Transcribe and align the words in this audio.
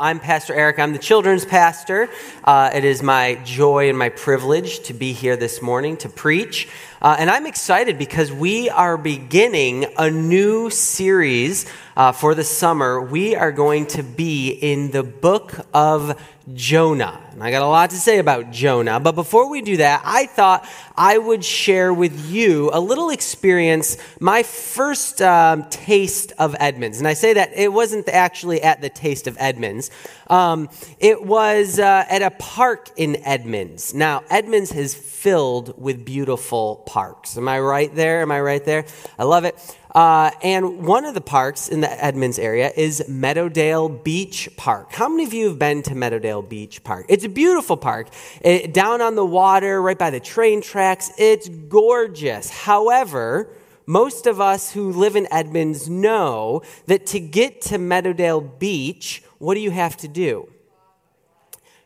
I'm 0.00 0.18
Pastor 0.18 0.54
Eric. 0.54 0.78
I'm 0.78 0.94
the 0.94 0.98
children's 0.98 1.44
pastor. 1.44 2.08
Uh, 2.42 2.70
it 2.72 2.84
is 2.84 3.02
my 3.02 3.34
joy 3.44 3.90
and 3.90 3.98
my 3.98 4.08
privilege 4.08 4.80
to 4.84 4.94
be 4.94 5.12
here 5.12 5.36
this 5.36 5.60
morning 5.60 5.98
to 5.98 6.08
preach. 6.08 6.70
Uh, 7.02 7.16
and 7.18 7.30
I'm 7.30 7.46
excited 7.46 7.96
because 7.96 8.30
we 8.30 8.68
are 8.68 8.98
beginning 8.98 9.86
a 9.96 10.10
new 10.10 10.68
series 10.68 11.64
uh, 11.96 12.12
for 12.12 12.34
the 12.34 12.44
summer. 12.44 13.00
We 13.00 13.34
are 13.34 13.52
going 13.52 13.86
to 13.88 14.02
be 14.02 14.50
in 14.50 14.90
the 14.90 15.02
book 15.02 15.66
of 15.72 16.20
Jonah. 16.54 17.20
And 17.32 17.42
I 17.42 17.50
got 17.50 17.62
a 17.62 17.66
lot 17.66 17.90
to 17.90 17.96
say 17.96 18.18
about 18.18 18.50
Jonah. 18.50 19.00
But 19.00 19.14
before 19.14 19.48
we 19.48 19.62
do 19.62 19.76
that, 19.78 20.02
I 20.04 20.26
thought 20.26 20.68
I 20.96 21.18
would 21.18 21.44
share 21.44 21.92
with 21.92 22.30
you 22.30 22.70
a 22.72 22.80
little 22.80 23.10
experience, 23.10 23.96
my 24.18 24.42
first 24.42 25.22
um, 25.22 25.68
taste 25.70 26.32
of 26.38 26.56
Edmonds. 26.58 26.98
And 26.98 27.06
I 27.06 27.14
say 27.14 27.34
that 27.34 27.50
it 27.54 27.72
wasn't 27.72 28.08
actually 28.08 28.62
at 28.62 28.80
the 28.80 28.88
Taste 28.88 29.26
of 29.26 29.36
Edmonds, 29.38 29.90
um, 30.28 30.68
it 30.98 31.24
was 31.24 31.78
uh, 31.78 32.04
at 32.08 32.22
a 32.22 32.30
park 32.30 32.90
in 32.96 33.16
Edmonds. 33.24 33.94
Now, 33.94 34.22
Edmonds 34.30 34.72
is 34.72 34.94
filled 34.94 35.80
with 35.80 36.04
beautiful 36.04 36.76
parks. 36.90 37.36
Am 37.36 37.46
I 37.46 37.60
right 37.60 37.94
there? 37.94 38.20
Am 38.22 38.32
I 38.32 38.40
right 38.40 38.64
there? 38.64 38.84
I 39.16 39.22
love 39.22 39.44
it. 39.44 39.54
Uh, 39.94 40.32
and 40.42 40.84
one 40.84 41.04
of 41.04 41.14
the 41.14 41.20
parks 41.20 41.68
in 41.68 41.80
the 41.80 42.04
Edmonds 42.04 42.36
area 42.36 42.72
is 42.76 43.04
Meadowdale 43.08 44.02
Beach 44.02 44.48
Park. 44.56 44.90
How 44.90 45.08
many 45.08 45.22
of 45.22 45.32
you 45.32 45.46
have 45.50 45.58
been 45.58 45.82
to 45.82 45.94
Meadowdale 45.94 46.48
Beach 46.48 46.82
Park? 46.82 47.06
It's 47.08 47.24
a 47.24 47.28
beautiful 47.28 47.76
park. 47.76 48.08
It, 48.40 48.74
down 48.74 49.00
on 49.00 49.14
the 49.14 49.24
water, 49.24 49.80
right 49.80 49.96
by 49.96 50.10
the 50.10 50.18
train 50.18 50.62
tracks. 50.62 51.12
It's 51.16 51.48
gorgeous. 51.48 52.50
However, 52.50 53.48
most 53.86 54.26
of 54.26 54.40
us 54.40 54.72
who 54.72 54.90
live 54.90 55.14
in 55.14 55.28
Edmonds 55.30 55.88
know 55.88 56.62
that 56.86 57.06
to 57.06 57.20
get 57.20 57.60
to 57.62 57.78
Meadowdale 57.78 58.58
Beach, 58.58 59.22
what 59.38 59.54
do 59.54 59.60
you 59.60 59.70
have 59.70 59.96
to 59.98 60.08
do? 60.08 60.48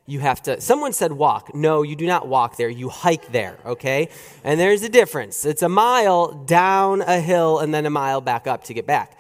You 0.07 0.21
have 0.21 0.43
to 0.43 0.61
someone 0.61 0.93
said 0.93 1.13
walk. 1.13 1.55
No 1.55 1.83
you 1.83 1.97
do 1.97 2.07
not 2.07 2.29
walk 2.29 2.57
there. 2.57 2.69
You 2.69 2.89
hike 2.89 3.33
there 3.33 3.59
okay? 3.65 4.09
And 4.43 4.61
there's 4.61 4.83
a 4.83 4.89
difference. 4.89 5.45
It's 5.45 5.63
a 5.63 5.69
mile 5.69 6.33
down 6.33 7.03
a 7.03 7.21
hill 7.21 7.59
and 7.59 7.73
then 7.73 7.87
a 7.87 7.91
mile 7.91 8.21
back 8.21 8.47
up 8.47 8.65
to 8.65 8.75
get 8.75 8.87
back. 8.87 9.19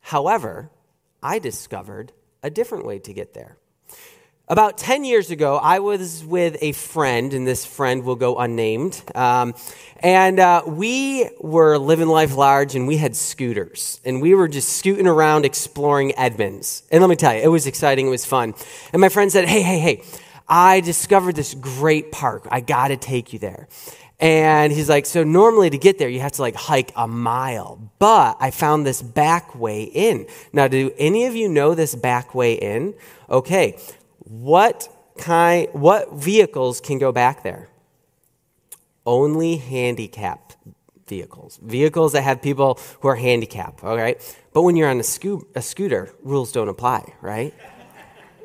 However 0.00 0.70
i 1.22 1.38
discovered 1.38 2.12
a 2.42 2.50
different 2.50 2.86
way 2.86 2.98
to 3.00 3.12
get 3.12 3.34
there 3.34 3.58
about 4.48 4.78
10 4.78 5.04
years 5.04 5.30
ago, 5.30 5.56
I 5.56 5.80
was 5.80 6.24
with 6.24 6.56
a 6.62 6.72
friend, 6.72 7.34
and 7.34 7.46
this 7.46 7.66
friend 7.66 8.04
will 8.04 8.16
go 8.16 8.38
unnamed. 8.38 9.02
Um, 9.14 9.54
and 10.00 10.40
uh, 10.40 10.62
we 10.66 11.28
were 11.38 11.76
living 11.76 12.08
life 12.08 12.34
large, 12.34 12.74
and 12.74 12.88
we 12.88 12.96
had 12.96 13.14
scooters. 13.14 14.00
And 14.04 14.22
we 14.22 14.34
were 14.34 14.48
just 14.48 14.70
scooting 14.70 15.06
around 15.06 15.44
exploring 15.44 16.16
Edmonds. 16.16 16.82
And 16.90 17.02
let 17.02 17.10
me 17.10 17.16
tell 17.16 17.34
you, 17.34 17.42
it 17.42 17.48
was 17.48 17.66
exciting, 17.66 18.06
it 18.06 18.10
was 18.10 18.24
fun. 18.24 18.54
And 18.92 19.00
my 19.00 19.10
friend 19.10 19.30
said, 19.30 19.46
Hey, 19.46 19.60
hey, 19.60 19.78
hey, 19.78 20.02
I 20.48 20.80
discovered 20.80 21.36
this 21.36 21.52
great 21.54 22.10
park. 22.10 22.48
I 22.50 22.60
got 22.60 22.88
to 22.88 22.96
take 22.96 23.34
you 23.34 23.38
there. 23.38 23.68
And 24.20 24.72
he's 24.72 24.88
like, 24.88 25.06
so 25.06 25.22
normally 25.22 25.70
to 25.70 25.78
get 25.78 25.98
there, 25.98 26.08
you 26.08 26.20
have 26.20 26.32
to 26.32 26.42
like 26.42 26.56
hike 26.56 26.90
a 26.96 27.06
mile. 27.06 27.92
But 28.00 28.36
I 28.40 28.50
found 28.50 28.84
this 28.84 29.00
back 29.00 29.54
way 29.54 29.84
in. 29.84 30.26
Now, 30.52 30.66
do 30.66 30.90
any 30.98 31.26
of 31.26 31.36
you 31.36 31.48
know 31.48 31.74
this 31.74 31.94
back 31.94 32.34
way 32.34 32.54
in? 32.54 32.94
Okay, 33.30 33.78
what 34.28 34.88
kind, 35.18 35.68
what 35.72 36.12
vehicles 36.12 36.80
can 36.80 36.98
go 36.98 37.12
back 37.12 37.42
there? 37.42 37.68
Only 39.06 39.56
handicapped 39.56 40.56
vehicles, 41.06 41.58
vehicles 41.62 42.12
that 42.12 42.22
have 42.22 42.42
people 42.42 42.78
who 43.00 43.08
are 43.08 43.16
handicapped. 43.16 43.82
All 43.82 43.96
right, 43.96 44.20
but 44.52 44.62
when 44.62 44.76
you're 44.76 44.88
on 44.88 45.00
a, 45.00 45.04
sco- 45.04 45.46
a 45.54 45.62
scooter, 45.62 46.14
rules 46.22 46.52
don't 46.52 46.68
apply, 46.68 47.14
right? 47.22 47.54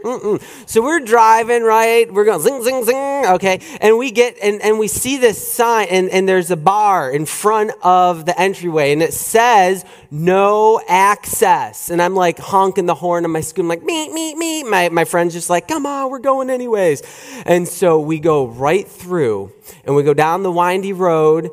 Mm-mm. 0.04 0.70
So 0.70 0.82
we're 0.82 1.00
driving, 1.00 1.64
right? 1.64 2.12
We're 2.12 2.26
going 2.26 2.42
zing, 2.42 2.62
zing, 2.62 2.84
zing, 2.84 3.26
okay? 3.26 3.62
And 3.80 3.98
we 3.98 4.12
get, 4.12 4.38
and, 4.44 4.62
and 4.62 4.78
we 4.78 4.90
see 4.90 5.18
this 5.18 5.52
sign, 5.52 5.88
and, 5.90 6.10
and 6.10 6.28
there's 6.28 6.52
a 6.52 6.58
bar 6.58 7.10
in 7.10 7.26
front 7.26 7.72
of 7.82 8.26
the 8.26 8.40
entryway, 8.40 8.92
and 8.92 9.02
it 9.02 9.14
says 9.14 9.86
no 10.12 10.82
access. 10.90 11.90
And 11.90 12.02
I'm 12.02 12.16
like 12.16 12.38
honking 12.38 12.86
the 12.86 12.96
horn 12.96 13.24
on 13.24 13.32
my 13.32 13.40
scooter, 13.40 13.68
like, 13.68 13.84
meet, 13.84 14.12
meet, 14.12 14.38
meet. 14.38 14.64
My, 14.64 14.90
my 14.90 15.06
friend's 15.06 15.34
just 15.34 15.50
like, 15.50 15.70
come 15.70 15.86
on, 15.86 16.12
we're 16.12 16.20
going 16.20 16.50
anyways. 16.50 17.02
And 17.46 17.66
so 17.66 18.02
we 18.02 18.20
go 18.20 18.46
right 18.46 18.88
through, 18.88 19.54
and 19.86 19.96
we 19.96 20.04
go 20.04 20.14
down 20.14 20.44
the 20.44 20.52
windy 20.52 20.92
road, 20.92 21.50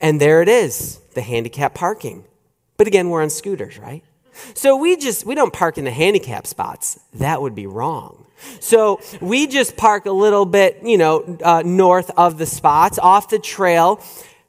and 0.00 0.20
there 0.20 0.42
it 0.42 0.48
is, 0.48 0.98
the 1.14 1.22
handicap 1.22 1.72
parking. 1.72 2.24
But 2.76 2.86
again, 2.86 3.08
we're 3.08 3.22
on 3.22 3.30
scooters, 3.30 3.78
right? 3.78 4.04
So 4.54 4.76
we 4.76 4.96
just, 4.96 5.24
we 5.24 5.34
don't 5.34 5.52
park 5.52 5.78
in 5.78 5.84
the 5.84 5.90
handicap 5.90 6.46
spots. 6.46 6.98
That 7.14 7.40
would 7.40 7.54
be 7.54 7.66
wrong. 7.66 8.26
So 8.60 9.00
we 9.20 9.46
just 9.46 9.76
park 9.76 10.06
a 10.06 10.12
little 10.12 10.44
bit, 10.44 10.80
you 10.82 10.98
know, 10.98 11.38
uh, 11.42 11.62
north 11.64 12.10
of 12.16 12.38
the 12.38 12.46
spots, 12.46 12.98
off 12.98 13.28
the 13.28 13.38
trail, 13.38 14.02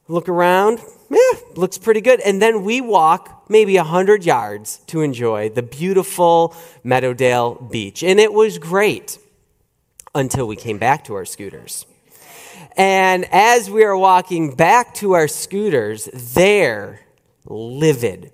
look 0.07 0.27
around, 0.27 0.79
eh, 1.11 1.37
looks 1.55 1.77
pretty 1.77 2.01
good. 2.01 2.19
And 2.19 2.41
then 2.41 2.63
we 2.63 2.81
walk 2.81 3.45
maybe 3.49 3.77
100 3.77 4.25
yards 4.25 4.79
to 4.87 5.01
enjoy 5.01 5.49
the 5.49 5.63
beautiful 5.63 6.55
Meadowdale 6.83 7.71
Beach. 7.71 8.03
And 8.03 8.19
it 8.19 8.33
was 8.33 8.57
great 8.57 9.17
until 10.13 10.47
we 10.47 10.55
came 10.55 10.77
back 10.77 11.03
to 11.05 11.15
our 11.15 11.25
scooters. 11.25 11.85
And 12.77 13.25
as 13.31 13.69
we 13.69 13.83
are 13.83 13.95
walking 13.95 14.55
back 14.55 14.93
to 14.95 15.13
our 15.13 15.27
scooters, 15.27 16.09
there, 16.13 17.01
livid, 17.45 18.31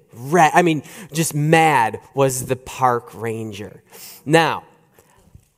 I 0.54 0.62
mean, 0.62 0.84
just 1.12 1.34
mad 1.34 2.00
was 2.14 2.46
the 2.46 2.56
park 2.56 3.14
ranger. 3.14 3.84
Now, 4.26 4.64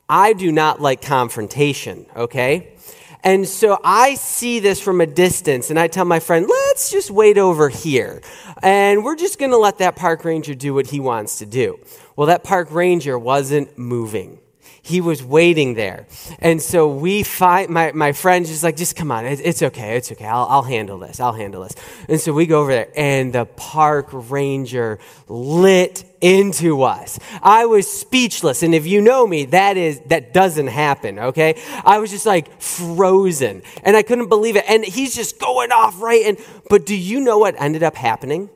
I 0.08 0.32
do 0.32 0.52
not 0.52 0.80
like 0.80 1.02
confrontation, 1.02 2.06
okay? 2.14 2.74
And 3.22 3.48
so 3.48 3.78
I 3.82 4.16
see 4.16 4.60
this 4.60 4.80
from 4.80 5.00
a 5.00 5.06
distance 5.06 5.70
and 5.70 5.78
I 5.78 5.88
tell 5.88 6.04
my 6.04 6.20
friend, 6.20 6.46
let's 6.46 6.90
just 6.90 7.10
wait 7.10 7.38
over 7.38 7.70
here. 7.70 8.20
And 8.62 9.02
we're 9.02 9.16
just 9.16 9.38
going 9.38 9.50
to 9.50 9.56
let 9.56 9.78
that 9.78 9.96
park 9.96 10.24
ranger 10.26 10.54
do 10.54 10.74
what 10.74 10.88
he 10.88 11.00
wants 11.00 11.38
to 11.38 11.46
do. 11.46 11.78
Well, 12.16 12.26
that 12.26 12.44
park 12.44 12.70
ranger 12.70 13.18
wasn't 13.18 13.78
moving 13.78 14.38
he 14.84 15.00
was 15.00 15.24
waiting 15.24 15.74
there. 15.74 16.06
And 16.40 16.60
so 16.60 16.86
we 16.86 17.22
find, 17.22 17.70
my, 17.70 17.92
my 17.92 18.12
friend's 18.12 18.50
just 18.50 18.62
like, 18.62 18.76
just 18.76 18.96
come 18.96 19.10
on, 19.10 19.24
it, 19.24 19.40
it's 19.42 19.62
okay, 19.62 19.96
it's 19.96 20.12
okay, 20.12 20.26
I'll, 20.26 20.46
I'll 20.46 20.62
handle 20.62 20.98
this, 20.98 21.20
I'll 21.20 21.32
handle 21.32 21.62
this. 21.62 21.74
And 22.06 22.20
so 22.20 22.34
we 22.34 22.44
go 22.44 22.60
over 22.60 22.70
there, 22.70 22.88
and 22.94 23.32
the 23.32 23.46
park 23.46 24.08
ranger 24.12 24.98
lit 25.26 26.04
into 26.20 26.82
us. 26.82 27.18
I 27.42 27.64
was 27.64 27.90
speechless. 27.90 28.62
And 28.62 28.74
if 28.74 28.86
you 28.86 29.00
know 29.00 29.26
me, 29.26 29.46
that 29.46 29.78
is, 29.78 30.00
that 30.08 30.34
doesn't 30.34 30.66
happen, 30.66 31.18
okay? 31.18 31.62
I 31.82 31.98
was 31.98 32.10
just 32.10 32.26
like 32.26 32.60
frozen 32.60 33.62
and 33.82 33.96
I 33.96 34.02
couldn't 34.02 34.28
believe 34.28 34.56
it. 34.56 34.64
And 34.68 34.84
he's 34.84 35.14
just 35.14 35.38
going 35.38 35.72
off, 35.72 36.00
right? 36.00 36.24
And, 36.26 36.38
but 36.68 36.84
do 36.84 36.94
you 36.96 37.20
know 37.20 37.38
what 37.38 37.54
ended 37.58 37.82
up 37.82 37.94
happening? 37.94 38.50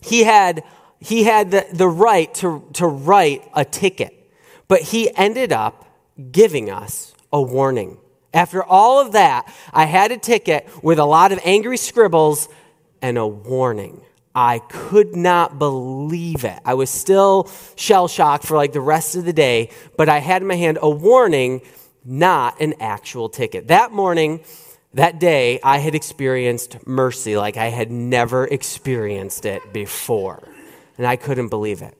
He 0.00 0.24
had, 0.24 0.64
he 1.00 1.24
had 1.24 1.50
the, 1.50 1.66
the 1.72 1.88
right 1.88 2.32
to, 2.34 2.68
to 2.74 2.86
write 2.86 3.48
a 3.54 3.64
ticket. 3.64 4.19
But 4.70 4.82
he 4.82 5.12
ended 5.16 5.52
up 5.52 5.84
giving 6.30 6.70
us 6.70 7.12
a 7.32 7.42
warning. 7.42 7.98
After 8.32 8.62
all 8.62 9.00
of 9.04 9.14
that, 9.14 9.52
I 9.72 9.84
had 9.86 10.12
a 10.12 10.16
ticket 10.16 10.68
with 10.80 11.00
a 11.00 11.04
lot 11.04 11.32
of 11.32 11.40
angry 11.44 11.76
scribbles 11.76 12.48
and 13.02 13.18
a 13.18 13.26
warning. 13.26 14.00
I 14.32 14.60
could 14.60 15.16
not 15.16 15.58
believe 15.58 16.44
it. 16.44 16.60
I 16.64 16.74
was 16.74 16.88
still 16.88 17.50
shell 17.74 18.06
shocked 18.06 18.46
for 18.46 18.56
like 18.56 18.72
the 18.72 18.80
rest 18.80 19.16
of 19.16 19.24
the 19.24 19.32
day, 19.32 19.70
but 19.96 20.08
I 20.08 20.18
had 20.18 20.40
in 20.40 20.46
my 20.46 20.54
hand 20.54 20.78
a 20.80 20.88
warning, 20.88 21.62
not 22.04 22.60
an 22.60 22.74
actual 22.78 23.28
ticket. 23.28 23.66
That 23.66 23.90
morning, 23.90 24.44
that 24.94 25.18
day, 25.18 25.58
I 25.64 25.78
had 25.78 25.96
experienced 25.96 26.86
mercy 26.86 27.36
like 27.36 27.56
I 27.56 27.70
had 27.70 27.90
never 27.90 28.46
experienced 28.46 29.46
it 29.46 29.72
before. 29.72 30.44
And 30.96 31.08
I 31.08 31.16
couldn't 31.16 31.48
believe 31.48 31.82
it. 31.82 31.96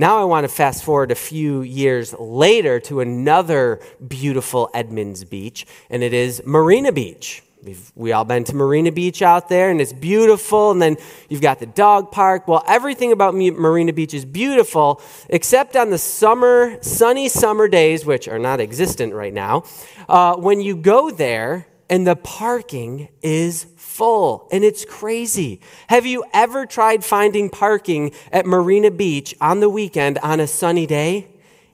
Now 0.00 0.18
I 0.18 0.24
want 0.24 0.44
to 0.44 0.48
fast 0.48 0.82
forward 0.82 1.10
a 1.10 1.14
few 1.14 1.60
years 1.60 2.14
later 2.18 2.80
to 2.80 3.00
another 3.00 3.80
beautiful 4.08 4.70
Edmonds 4.72 5.26
beach, 5.26 5.66
and 5.90 6.02
it 6.02 6.14
is 6.14 6.42
Marina 6.46 6.90
Beach. 6.90 7.42
We've 7.62 7.92
we 7.94 8.12
all 8.12 8.24
been 8.24 8.44
to 8.44 8.56
Marina 8.56 8.92
Beach 8.92 9.20
out 9.20 9.50
there, 9.50 9.68
and 9.68 9.78
it's 9.78 9.92
beautiful. 9.92 10.70
And 10.70 10.80
then 10.80 10.96
you've 11.28 11.42
got 11.42 11.58
the 11.58 11.66
dog 11.66 12.12
park. 12.12 12.48
Well, 12.48 12.64
everything 12.66 13.12
about 13.12 13.34
Marina 13.34 13.92
Beach 13.92 14.14
is 14.14 14.24
beautiful, 14.24 15.02
except 15.28 15.76
on 15.76 15.90
the 15.90 15.98
summer, 15.98 16.82
sunny 16.82 17.28
summer 17.28 17.68
days, 17.68 18.06
which 18.06 18.26
are 18.26 18.38
not 18.38 18.58
existent 18.58 19.12
right 19.12 19.34
now. 19.34 19.64
Uh, 20.08 20.34
when 20.34 20.62
you 20.62 20.76
go 20.76 21.10
there, 21.10 21.66
and 21.90 22.06
the 22.06 22.16
parking 22.16 23.08
is 23.20 23.66
full 23.76 24.48
and 24.52 24.64
it's 24.64 24.84
crazy. 24.84 25.60
Have 25.88 26.06
you 26.06 26.24
ever 26.32 26.64
tried 26.64 27.04
finding 27.04 27.50
parking 27.50 28.12
at 28.32 28.46
Marina 28.46 28.90
Beach 28.90 29.34
on 29.40 29.60
the 29.60 29.68
weekend 29.68 30.18
on 30.18 30.40
a 30.40 30.46
sunny 30.46 30.86
day? 30.86 31.26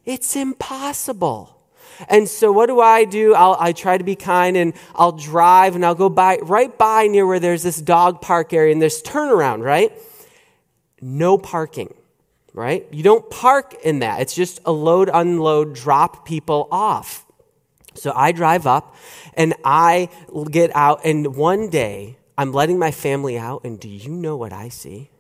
It's 0.05 0.35
impossible. 0.35 1.53
And 2.09 2.29
so 2.29 2.51
what 2.53 2.67
do 2.67 2.81
I 2.81 3.05
do? 3.05 3.35
I'll, 3.35 3.57
I 3.61 3.73
try 3.73 3.99
to 3.99 4.05
be 4.05 4.17
kind 4.17 4.57
and 4.57 4.73
I'll 4.95 5.13
drive 5.13 5.77
and 5.77 5.85
I'll 5.85 5.95
go 5.95 6.09
by 6.09 6.39
right 6.43 6.77
by 6.77 7.07
near 7.07 7.27
where 7.27 7.41
there's 7.41 7.63
this 7.63 7.81
dog 7.81 8.21
park 8.23 8.53
area 8.53 8.73
and 8.73 8.83
there's 8.83 9.03
turnaround, 9.03 9.63
right? 9.63 9.93
No 11.01 11.39
parking. 11.39 11.95
right? 12.55 12.87
You 12.91 13.03
don't 13.03 13.29
park 13.31 13.75
in 13.85 14.01
that. 14.01 14.21
It's 14.23 14.35
just 14.35 14.61
a 14.65 14.73
load, 14.73 15.11
unload, 15.13 15.75
drop 15.75 16.27
people 16.27 16.69
off. 16.73 17.26
So 17.97 18.13
I 18.15 18.33
drive 18.33 18.67
up 18.67 18.95
and 19.35 19.55
I 19.65 20.09
get 20.51 20.75
out, 20.75 21.01
and 21.05 21.37
one 21.37 21.69
day 21.69 22.19
I'm 22.39 22.53
letting 22.53 22.79
my 22.79 22.91
family 22.91 23.39
out, 23.39 23.65
and 23.65 23.79
do 23.81 23.89
you 23.89 24.11
know 24.11 24.37
what 24.37 24.53
I 24.53 24.69
see? 24.69 25.11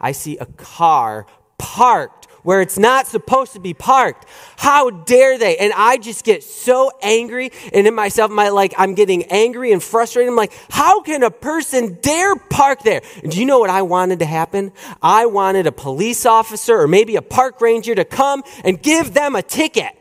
I 0.00 0.12
see 0.12 0.38
a 0.38 0.46
car 0.46 1.26
parked 1.58 2.26
where 2.42 2.62
it's 2.62 2.78
not 2.78 3.06
supposed 3.06 3.52
to 3.52 3.60
be 3.60 3.74
parked. 3.74 4.26
How 4.56 4.88
dare 4.90 5.36
they? 5.36 5.58
And 5.58 5.72
I 5.76 5.98
just 5.98 6.24
get 6.24 6.42
so 6.42 6.90
angry 7.02 7.52
and 7.72 7.86
in 7.86 7.94
myself, 7.94 8.30
my 8.30 8.48
like 8.48 8.72
I'm 8.78 8.94
getting 8.94 9.24
angry 9.24 9.72
and 9.72 9.82
frustrated. 9.82 10.30
I'm 10.30 10.36
like, 10.36 10.52
how 10.70 11.02
can 11.02 11.22
a 11.22 11.30
person 11.30 11.98
dare 12.00 12.36
park 12.36 12.82
there? 12.82 13.02
And 13.22 13.30
do 13.30 13.38
you 13.38 13.44
know 13.44 13.58
what 13.58 13.68
I 13.68 13.82
wanted 13.82 14.20
to 14.20 14.24
happen? 14.24 14.72
I 15.02 15.26
wanted 15.26 15.66
a 15.66 15.72
police 15.72 16.24
officer 16.24 16.80
or 16.80 16.88
maybe 16.88 17.16
a 17.16 17.22
park 17.22 17.60
ranger 17.60 17.94
to 17.94 18.06
come 18.06 18.42
and 18.64 18.80
give 18.80 19.12
them 19.12 19.36
a 19.36 19.42
ticket. 19.42 19.94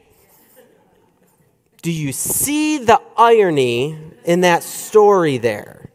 Do 1.82 1.92
you 1.92 2.12
see 2.12 2.78
the 2.78 3.02
irony 3.18 3.98
in 4.26 4.42
that 4.42 4.64
story 4.64 5.38
there? 5.38 5.92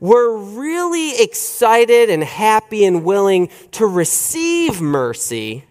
We're 0.00 0.36
really 0.36 1.22
excited 1.22 2.10
and 2.10 2.24
happy 2.24 2.84
and 2.84 3.04
willing 3.04 3.48
to 3.72 3.86
receive 3.86 4.80
mercy, 4.80 5.64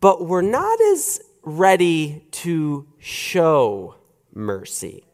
but 0.00 0.26
we're 0.26 0.42
not 0.42 0.80
as 0.80 1.20
ready 1.42 2.24
to 2.32 2.86
show 2.98 3.94
mercy. 4.34 5.04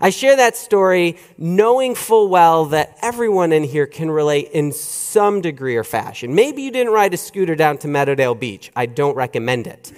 I 0.00 0.10
share 0.10 0.36
that 0.36 0.56
story 0.56 1.16
knowing 1.38 1.94
full 1.94 2.28
well 2.28 2.66
that 2.66 2.98
everyone 3.02 3.52
in 3.52 3.64
here 3.64 3.86
can 3.86 4.10
relate 4.10 4.50
in 4.52 4.70
some 4.70 5.40
degree 5.40 5.74
or 5.74 5.84
fashion. 5.84 6.34
Maybe 6.34 6.62
you 6.62 6.70
didn't 6.70 6.92
ride 6.92 7.14
a 7.14 7.16
scooter 7.16 7.56
down 7.56 7.78
to 7.78 7.88
Meadowdale 7.88 8.38
Beach. 8.38 8.70
I 8.76 8.86
don't 8.86 9.16
recommend 9.16 9.66
it. 9.66 9.92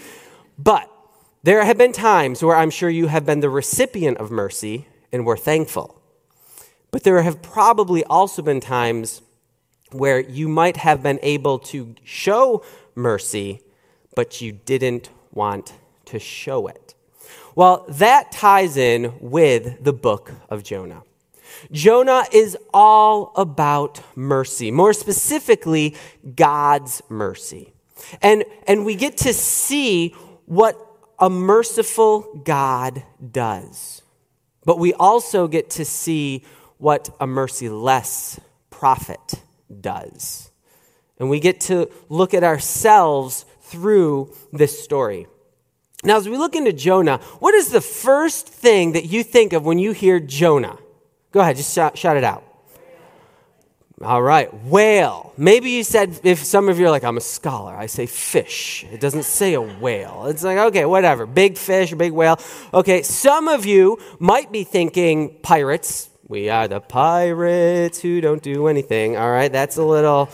But 0.56 0.90
there 1.42 1.64
have 1.64 1.78
been 1.78 1.92
times 1.92 2.42
where 2.42 2.56
I'm 2.56 2.70
sure 2.70 2.90
you 2.90 3.06
have 3.06 3.24
been 3.24 3.40
the 3.40 3.50
recipient 3.50 4.18
of 4.18 4.30
mercy 4.30 4.88
and 5.12 5.24
we're 5.24 5.36
thankful. 5.36 6.00
But 6.90 7.04
there 7.04 7.22
have 7.22 7.42
probably 7.42 8.04
also 8.04 8.42
been 8.42 8.60
times 8.60 9.22
where 9.92 10.20
you 10.20 10.48
might 10.48 10.78
have 10.78 11.02
been 11.02 11.18
able 11.22 11.58
to 11.58 11.94
show 12.04 12.64
mercy, 12.94 13.62
but 14.14 14.40
you 14.40 14.52
didn't 14.52 15.10
want 15.32 15.74
to 16.06 16.18
show 16.18 16.66
it. 16.66 16.94
Well, 17.54 17.84
that 17.88 18.32
ties 18.32 18.76
in 18.76 19.14
with 19.20 19.82
the 19.82 19.92
book 19.92 20.32
of 20.48 20.62
Jonah. 20.62 21.02
Jonah 21.72 22.24
is 22.32 22.56
all 22.72 23.32
about 23.36 24.00
mercy, 24.16 24.70
more 24.70 24.92
specifically, 24.92 25.96
God's 26.36 27.02
mercy. 27.08 27.72
And, 28.22 28.44
and 28.66 28.84
we 28.84 28.94
get 28.94 29.16
to 29.18 29.32
see 29.32 30.10
what 30.46 30.87
a 31.18 31.28
merciful 31.28 32.42
God 32.44 33.02
does. 33.32 34.02
But 34.64 34.78
we 34.78 34.92
also 34.94 35.48
get 35.48 35.70
to 35.70 35.84
see 35.84 36.44
what 36.78 37.10
a 37.20 37.26
merciless 37.26 38.38
prophet 38.70 39.42
does. 39.80 40.50
And 41.18 41.28
we 41.28 41.40
get 41.40 41.60
to 41.62 41.90
look 42.08 42.34
at 42.34 42.44
ourselves 42.44 43.44
through 43.62 44.34
this 44.52 44.82
story. 44.82 45.26
Now, 46.04 46.16
as 46.16 46.28
we 46.28 46.36
look 46.36 46.54
into 46.54 46.72
Jonah, 46.72 47.18
what 47.40 47.54
is 47.54 47.70
the 47.70 47.80
first 47.80 48.48
thing 48.48 48.92
that 48.92 49.06
you 49.06 49.24
think 49.24 49.52
of 49.52 49.64
when 49.64 49.78
you 49.78 49.92
hear 49.92 50.20
Jonah? 50.20 50.78
Go 51.32 51.40
ahead, 51.40 51.56
just 51.56 51.74
shout, 51.74 51.98
shout 51.98 52.16
it 52.16 52.24
out. 52.24 52.44
All 54.00 54.22
right, 54.22 54.52
whale. 54.64 55.32
Maybe 55.36 55.70
you 55.70 55.82
said, 55.82 56.20
if 56.22 56.44
some 56.44 56.68
of 56.68 56.78
you 56.78 56.86
are 56.86 56.90
like, 56.90 57.02
I'm 57.02 57.16
a 57.16 57.20
scholar, 57.20 57.74
I 57.74 57.86
say 57.86 58.06
fish. 58.06 58.86
It 58.92 59.00
doesn't 59.00 59.24
say 59.24 59.54
a 59.54 59.60
whale. 59.60 60.26
It's 60.26 60.44
like, 60.44 60.56
okay, 60.56 60.84
whatever. 60.84 61.26
Big 61.26 61.58
fish, 61.58 61.92
big 61.94 62.12
whale. 62.12 62.38
Okay, 62.72 63.02
some 63.02 63.48
of 63.48 63.66
you 63.66 63.98
might 64.20 64.52
be 64.52 64.62
thinking 64.62 65.40
pirates. 65.42 66.10
We 66.28 66.48
are 66.48 66.68
the 66.68 66.78
pirates 66.78 68.00
who 68.00 68.20
don't 68.20 68.42
do 68.42 68.68
anything. 68.68 69.16
All 69.16 69.30
right, 69.30 69.50
that's 69.50 69.78
a 69.78 69.84
little, 69.84 70.28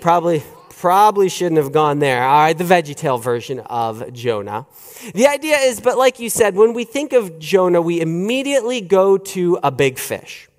probably, 0.00 0.42
probably 0.68 1.30
shouldn't 1.30 1.56
have 1.56 1.72
gone 1.72 2.00
there. 2.00 2.22
All 2.22 2.40
right, 2.40 2.58
the 2.58 2.64
VeggieTale 2.64 3.22
version 3.22 3.60
of 3.60 4.12
Jonah. 4.12 4.66
The 5.14 5.26
idea 5.26 5.56
is, 5.56 5.80
but 5.80 5.96
like 5.96 6.20
you 6.20 6.28
said, 6.28 6.54
when 6.54 6.74
we 6.74 6.84
think 6.84 7.14
of 7.14 7.38
Jonah, 7.38 7.80
we 7.80 8.02
immediately 8.02 8.82
go 8.82 9.16
to 9.16 9.58
a 9.62 9.70
big 9.70 9.98
fish. 9.98 10.49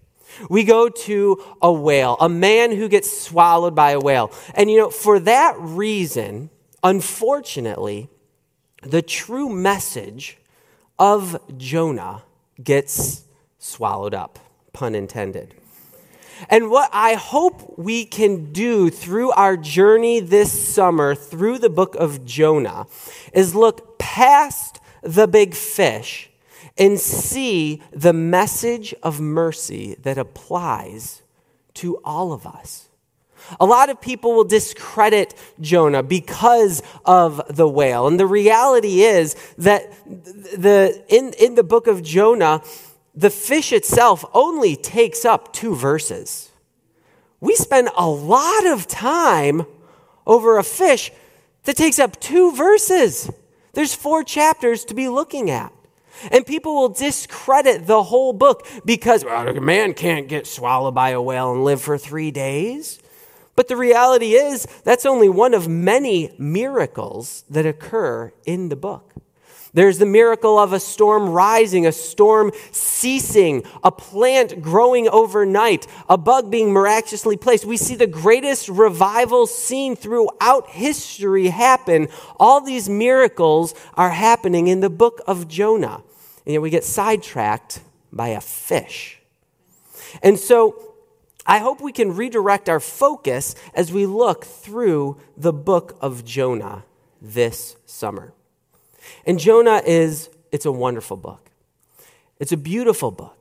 We 0.50 0.64
go 0.64 0.90
to 0.90 1.44
a 1.62 1.72
whale, 1.72 2.18
a 2.20 2.30
man 2.30 2.72
who 2.72 2.88
gets 2.88 3.16
swallowed 3.16 3.76
by 3.76 3.92
a 3.92 4.00
whale. 4.00 4.32
And 4.56 4.70
you 4.70 4.78
know, 4.78 4.90
for 4.90 5.20
that 5.20 5.56
reason, 5.60 6.50
unfortunately, 6.84 8.10
the 8.84 9.02
true 9.02 9.50
message 9.50 10.38
of 10.98 11.40
Jonah 11.58 12.24
gets 12.62 13.24
swallowed 13.60 14.14
up, 14.14 14.40
pun 14.74 14.96
intended. 14.96 15.56
And 16.50 16.72
what 16.72 16.90
I 16.92 17.14
hope 17.14 17.78
we 17.78 18.06
can 18.06 18.52
do 18.52 18.90
through 18.90 19.32
our 19.32 19.56
journey 19.56 20.20
this 20.20 20.52
summer 20.52 21.14
through 21.14 21.60
the 21.60 21.70
book 21.70 21.96
of 21.96 22.26
Jonah 22.26 22.88
is 23.32 23.54
look 23.54 24.00
past 24.00 24.80
the 25.04 25.28
big 25.28 25.54
fish 25.54 26.31
and 26.82 27.00
see 27.00 27.80
the 27.92 28.12
message 28.12 28.92
of 29.04 29.22
mercy 29.22 29.96
that 30.02 30.18
applies 30.18 31.22
to 31.76 31.98
all 32.04 32.34
of 32.34 32.48
us. 32.48 32.90
A 33.60 33.68
lot 33.68 33.92
of 33.92 34.02
people 34.02 34.34
will 34.34 34.44
discredit 34.44 35.36
Jonah 35.60 36.02
because 36.02 36.82
of 37.06 37.40
the 37.56 37.70
whale. 37.70 38.08
And 38.08 38.20
the 38.20 38.26
reality 38.26 39.02
is 39.02 39.36
that 39.60 39.94
the, 40.06 41.04
in, 41.08 41.34
in 41.40 41.54
the 41.54 41.64
book 41.64 41.86
of 41.86 42.02
Jonah, 42.02 42.64
the 43.14 43.30
fish 43.30 43.72
itself 43.72 44.26
only 44.34 44.76
takes 44.76 45.24
up 45.24 45.54
two 45.54 45.76
verses. 45.76 46.50
We 47.40 47.56
spend 47.56 47.90
a 47.96 48.08
lot 48.08 48.66
of 48.66 48.88
time 48.88 49.68
over 50.26 50.58
a 50.58 50.64
fish 50.64 51.12
that 51.66 51.78
takes 51.78 52.00
up 52.00 52.20
two 52.20 52.54
verses. 52.54 53.30
There's 53.74 53.94
four 53.94 54.24
chapters 54.24 54.84
to 54.86 54.96
be 54.96 55.10
looking 55.10 55.52
at. 55.52 55.72
And 56.30 56.46
people 56.46 56.76
will 56.76 56.90
discredit 56.90 57.88
the 57.88 58.04
whole 58.04 58.34
book 58.34 58.68
because 58.86 59.26
well, 59.26 59.48
a 59.48 59.62
man 59.62 59.94
can't 59.94 60.28
get 60.28 60.46
swallowed 60.46 60.96
by 60.96 61.10
a 61.12 61.22
whale 61.22 61.54
and 61.54 61.64
live 61.64 61.82
for 61.82 61.98
three 61.98 62.32
days. 62.32 63.00
But 63.56 63.68
the 63.68 63.76
reality 63.76 64.34
is, 64.34 64.66
that's 64.84 65.06
only 65.06 65.30
one 65.30 65.54
of 65.54 65.68
many 65.68 66.34
miracles 66.38 67.44
that 67.50 67.66
occur 67.66 68.34
in 68.46 68.70
the 68.70 68.76
book. 68.76 69.14
There's 69.74 70.00
the 70.00 70.06
miracle 70.06 70.60
of 70.60 70.74
a 70.74 70.80
storm 70.82 71.30
rising, 71.30 71.88
a 71.88 71.94
storm 71.94 72.52
ceasing, 72.72 73.64
a 73.84 73.92
plant 73.92 74.62
growing 74.62 75.08
overnight, 75.08 75.88
a 76.10 76.18
bug 76.18 76.52
being 76.52 76.74
miraculously 76.74 77.38
placed. 77.38 77.64
We 77.64 77.78
see 77.78 77.96
the 77.96 78.08
greatest 78.08 78.68
revival 78.68 79.48
seen 79.48 79.96
throughout 79.96 80.70
history 80.72 81.48
happen. 81.48 82.10
All 82.38 82.60
these 82.60 82.90
miracles 82.90 83.74
are 83.94 84.10
happening 84.10 84.68
in 84.68 84.82
the 84.82 84.90
book 84.90 85.22
of 85.26 85.48
Jonah. 85.48 86.04
And 86.46 86.54
yet 86.54 86.62
we 86.62 86.70
get 86.70 86.84
sidetracked 86.84 87.82
by 88.12 88.30
a 88.30 88.42
fish. 88.42 89.20
And 90.22 90.38
so 90.40 90.94
I 91.46 91.60
hope 91.60 91.82
we 91.82 91.92
can 91.92 92.16
redirect 92.16 92.70
our 92.70 92.80
focus 92.80 93.56
as 93.74 93.92
we 93.92 94.06
look 94.06 94.46
through 94.46 95.18
the 95.38 95.54
book 95.54 95.98
of 96.02 96.24
Jonah 96.26 96.84
this 97.22 97.76
summer. 97.86 98.34
And 99.26 99.40
Jonah 99.40 99.82
is, 99.86 100.30
it's 100.52 100.66
a 100.66 100.72
wonderful 100.72 101.18
book. 101.18 101.50
It's 102.40 102.52
a 102.52 102.58
beautiful 102.58 103.12
book 103.12 103.41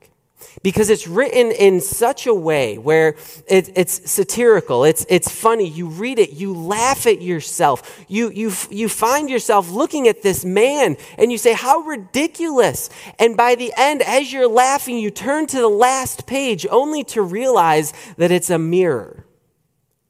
because 0.63 0.91
it's 0.91 1.07
written 1.07 1.51
in 1.53 1.81
such 1.81 2.27
a 2.27 2.35
way 2.35 2.77
where 2.79 3.17
it, 3.47 3.71
it's 3.77 4.11
satirical, 4.11 4.85
it's, 4.85 5.07
it's 5.09 5.31
funny. 5.31 5.69
You 5.69 5.89
read 5.89 6.19
it, 6.19 6.33
you 6.33 6.55
laugh 6.55 7.07
at 7.07 7.23
yourself. 7.23 8.05
You, 8.09 8.31
you, 8.31 8.53
you 8.71 8.89
find 8.89 9.31
yourself 9.31 9.71
looking 9.71 10.09
at 10.09 10.23
this 10.23 10.45
man 10.45 10.97
and 11.19 11.33
you 11.33 11.39
say, 11.39 11.53
How 11.53 11.81
ridiculous. 11.81 12.91
And 13.19 13.37
by 13.37 13.55
the 13.55 13.73
end, 13.77 14.03
as 14.03 14.33
you're 14.33 14.49
laughing, 14.49 14.99
you 14.99 15.11
turn 15.11 15.47
to 15.49 15.59
the 15.59 15.69
last 15.69 16.27
page 16.27 16.67
only 16.71 17.05
to 17.05 17.23
realize 17.23 17.93
that 18.17 18.31
it's 18.31 18.51
a 18.51 18.59
mirror 18.59 19.25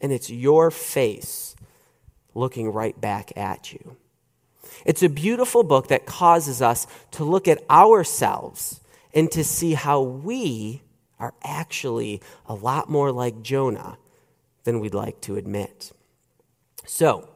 and 0.00 0.12
it's 0.12 0.30
your 0.30 0.70
face 0.70 1.54
looking 2.34 2.72
right 2.72 2.98
back 3.00 3.36
at 3.36 3.72
you. 3.72 3.96
It's 4.84 5.02
a 5.02 5.08
beautiful 5.08 5.62
book 5.62 5.88
that 5.88 6.06
causes 6.06 6.62
us 6.62 6.86
to 7.12 7.24
look 7.24 7.46
at 7.46 7.62
ourselves 7.68 8.79
and 9.14 9.30
to 9.32 9.42
see 9.42 9.74
how 9.74 10.00
we 10.00 10.82
are 11.18 11.34
actually 11.42 12.20
a 12.46 12.54
lot 12.54 12.88
more 12.88 13.12
like 13.12 13.42
Jonah 13.42 13.98
than 14.64 14.80
we'd 14.80 14.94
like 14.94 15.20
to 15.22 15.36
admit. 15.36 15.92
So, 16.86 17.29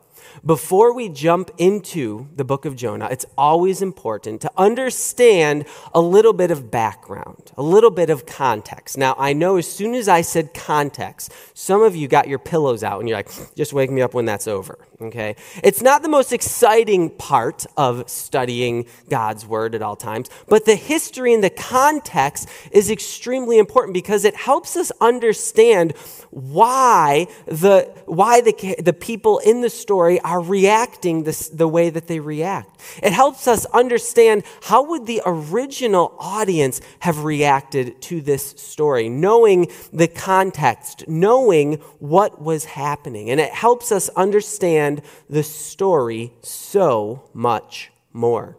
Before 0.44 0.92
we 0.94 1.08
jump 1.08 1.50
into 1.58 2.28
the 2.34 2.44
book 2.44 2.64
of 2.64 2.76
Jonah, 2.76 3.08
it's 3.10 3.26
always 3.38 3.80
important 3.82 4.40
to 4.40 4.50
understand 4.56 5.66
a 5.94 6.00
little 6.00 6.32
bit 6.32 6.50
of 6.50 6.70
background, 6.70 7.52
a 7.56 7.62
little 7.62 7.90
bit 7.90 8.10
of 8.10 8.26
context. 8.26 8.98
Now, 8.98 9.14
I 9.18 9.32
know 9.32 9.56
as 9.56 9.70
soon 9.70 9.94
as 9.94 10.08
I 10.08 10.22
said 10.22 10.52
context, 10.54 11.32
some 11.54 11.82
of 11.82 11.94
you 11.94 12.08
got 12.08 12.28
your 12.28 12.38
pillows 12.38 12.82
out 12.82 13.00
and 13.00 13.08
you're 13.08 13.18
like, 13.18 13.30
just 13.54 13.72
wake 13.72 13.90
me 13.90 14.02
up 14.02 14.12
when 14.12 14.24
that's 14.24 14.48
over, 14.48 14.78
okay? 15.00 15.36
It's 15.62 15.82
not 15.82 16.02
the 16.02 16.08
most 16.08 16.32
exciting 16.32 17.10
part 17.10 17.64
of 17.76 18.08
studying 18.10 18.86
God's 19.08 19.46
word 19.46 19.74
at 19.74 19.82
all 19.82 19.96
times, 19.96 20.28
but 20.48 20.64
the 20.64 20.74
history 20.76 21.32
and 21.32 21.44
the 21.44 21.50
context 21.50 22.48
is 22.72 22.90
extremely 22.90 23.58
important 23.58 23.94
because 23.94 24.24
it 24.24 24.34
helps 24.34 24.76
us 24.76 24.90
understand 25.00 25.92
why 26.30 27.28
the, 27.46 27.92
why 28.06 28.40
the, 28.40 28.76
the 28.80 28.92
people 28.92 29.38
in 29.38 29.60
the 29.60 29.70
story 29.70 30.20
are 30.24 30.40
reacting 30.40 31.22
this, 31.24 31.48
the 31.48 31.68
way 31.68 31.90
that 31.90 32.08
they 32.08 32.18
react. 32.18 32.80
It 33.02 33.12
helps 33.12 33.46
us 33.46 33.66
understand 33.66 34.42
how 34.62 34.82
would 34.88 35.06
the 35.06 35.20
original 35.24 36.16
audience 36.18 36.80
have 37.00 37.24
reacted 37.24 38.00
to 38.02 38.20
this 38.22 38.50
story, 38.52 39.08
knowing 39.08 39.70
the 39.92 40.08
context, 40.08 41.06
knowing 41.06 41.74
what 41.98 42.40
was 42.40 42.64
happening. 42.64 43.30
And 43.30 43.38
it 43.38 43.52
helps 43.52 43.92
us 43.92 44.08
understand 44.10 45.02
the 45.28 45.42
story 45.42 46.32
so 46.40 47.28
much 47.34 47.92
more. 48.12 48.56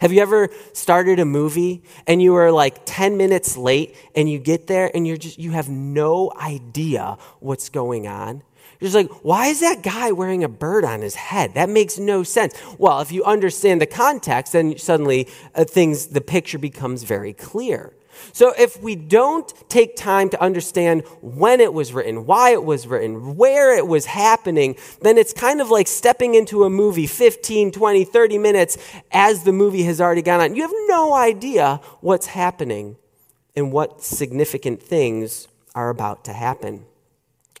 Have 0.00 0.12
you 0.12 0.22
ever 0.22 0.48
started 0.74 1.18
a 1.18 1.24
movie 1.24 1.82
and 2.06 2.22
you 2.22 2.32
were 2.32 2.52
like 2.52 2.82
10 2.84 3.16
minutes 3.16 3.56
late 3.56 3.96
and 4.14 4.30
you 4.30 4.38
get 4.38 4.68
there 4.68 4.94
and 4.94 5.06
you're 5.06 5.16
just 5.16 5.38
you 5.38 5.50
have 5.52 5.68
no 5.68 6.32
idea 6.40 7.18
what's 7.40 7.68
going 7.68 8.06
on? 8.06 8.42
You're 8.80 8.90
just 8.90 8.94
like, 8.94 9.24
why 9.24 9.48
is 9.48 9.60
that 9.60 9.82
guy 9.82 10.12
wearing 10.12 10.44
a 10.44 10.48
bird 10.48 10.84
on 10.84 11.00
his 11.00 11.16
head? 11.16 11.54
That 11.54 11.68
makes 11.68 11.98
no 11.98 12.22
sense. 12.22 12.54
Well, 12.78 13.00
if 13.00 13.10
you 13.10 13.24
understand 13.24 13.80
the 13.80 13.86
context, 13.86 14.52
then 14.52 14.78
suddenly 14.78 15.28
uh, 15.54 15.64
things, 15.64 16.08
the 16.08 16.20
picture 16.20 16.58
becomes 16.58 17.02
very 17.02 17.32
clear. 17.32 17.92
So 18.32 18.52
if 18.58 18.80
we 18.80 18.96
don't 18.96 19.52
take 19.68 19.96
time 19.96 20.28
to 20.30 20.42
understand 20.42 21.02
when 21.20 21.60
it 21.60 21.72
was 21.72 21.92
written, 21.92 22.26
why 22.26 22.50
it 22.50 22.64
was 22.64 22.86
written, 22.86 23.36
where 23.36 23.76
it 23.76 23.86
was 23.86 24.06
happening, 24.06 24.76
then 25.02 25.18
it's 25.18 25.32
kind 25.32 25.60
of 25.60 25.70
like 25.70 25.86
stepping 25.86 26.34
into 26.34 26.64
a 26.64 26.70
movie 26.70 27.06
15, 27.06 27.72
20, 27.72 28.04
30 28.04 28.38
minutes 28.38 28.78
as 29.10 29.44
the 29.44 29.52
movie 29.52 29.84
has 29.84 30.00
already 30.00 30.22
gone 30.22 30.40
on. 30.40 30.54
You 30.54 30.62
have 30.62 30.72
no 30.86 31.14
idea 31.14 31.80
what's 32.00 32.26
happening 32.26 32.96
and 33.56 33.72
what 33.72 34.02
significant 34.02 34.82
things 34.82 35.48
are 35.74 35.90
about 35.90 36.24
to 36.24 36.32
happen. 36.32 36.86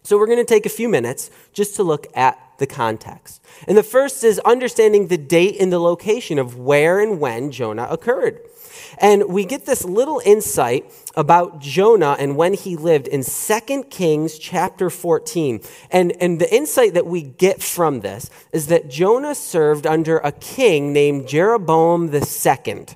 So 0.08 0.16
we're 0.16 0.24
going 0.24 0.38
to 0.38 0.44
take 0.44 0.64
a 0.64 0.70
few 0.70 0.88
minutes 0.88 1.30
just 1.52 1.76
to 1.76 1.82
look 1.82 2.06
at 2.16 2.38
the 2.56 2.66
context. 2.66 3.44
And 3.66 3.76
the 3.76 3.82
first 3.82 4.24
is 4.24 4.38
understanding 4.38 5.08
the 5.08 5.18
date 5.18 5.56
and 5.60 5.70
the 5.70 5.78
location 5.78 6.38
of 6.38 6.56
where 6.56 6.98
and 6.98 7.20
when 7.20 7.50
Jonah 7.50 7.86
occurred. 7.90 8.40
And 8.96 9.28
we 9.28 9.44
get 9.44 9.66
this 9.66 9.84
little 9.84 10.22
insight 10.24 10.90
about 11.14 11.58
Jonah 11.60 12.16
and 12.18 12.38
when 12.38 12.54
he 12.54 12.74
lived 12.74 13.06
in 13.06 13.22
2 13.22 13.82
Kings 13.90 14.38
chapter 14.38 14.88
14. 14.88 15.60
And, 15.90 16.14
and 16.22 16.40
the 16.40 16.50
insight 16.56 16.94
that 16.94 17.04
we 17.04 17.20
get 17.20 17.62
from 17.62 18.00
this 18.00 18.30
is 18.50 18.68
that 18.68 18.88
Jonah 18.88 19.34
served 19.34 19.86
under 19.86 20.16
a 20.20 20.32
king 20.32 20.94
named 20.94 21.28
Jeroboam 21.28 22.10
II. 22.14 22.86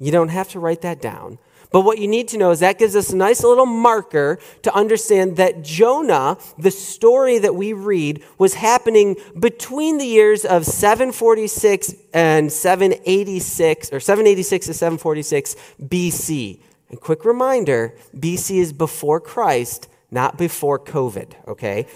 You 0.00 0.10
don't 0.10 0.28
have 0.28 0.48
to 0.50 0.60
write 0.60 0.80
that 0.80 1.00
down. 1.00 1.38
But 1.70 1.82
what 1.82 1.98
you 1.98 2.08
need 2.08 2.26
to 2.28 2.38
know 2.38 2.50
is 2.50 2.60
that 2.60 2.78
gives 2.78 2.96
us 2.96 3.10
a 3.10 3.16
nice 3.16 3.44
little 3.44 3.66
marker 3.66 4.38
to 4.62 4.74
understand 4.74 5.36
that 5.36 5.62
Jonah, 5.62 6.38
the 6.58 6.70
story 6.70 7.38
that 7.38 7.54
we 7.54 7.74
read, 7.74 8.24
was 8.38 8.54
happening 8.54 9.14
between 9.38 9.98
the 9.98 10.06
years 10.06 10.44
of 10.44 10.64
746 10.64 11.94
and 12.12 12.50
786, 12.50 13.92
or 13.92 14.00
786 14.00 14.66
to 14.66 14.74
746 14.74 15.56
BC. 15.82 16.60
And 16.88 17.00
quick 17.00 17.24
reminder 17.24 17.94
BC 18.16 18.56
is 18.56 18.72
before 18.72 19.20
Christ, 19.20 19.88
not 20.10 20.36
before 20.36 20.78
COVID, 20.78 21.34
okay? 21.46 21.86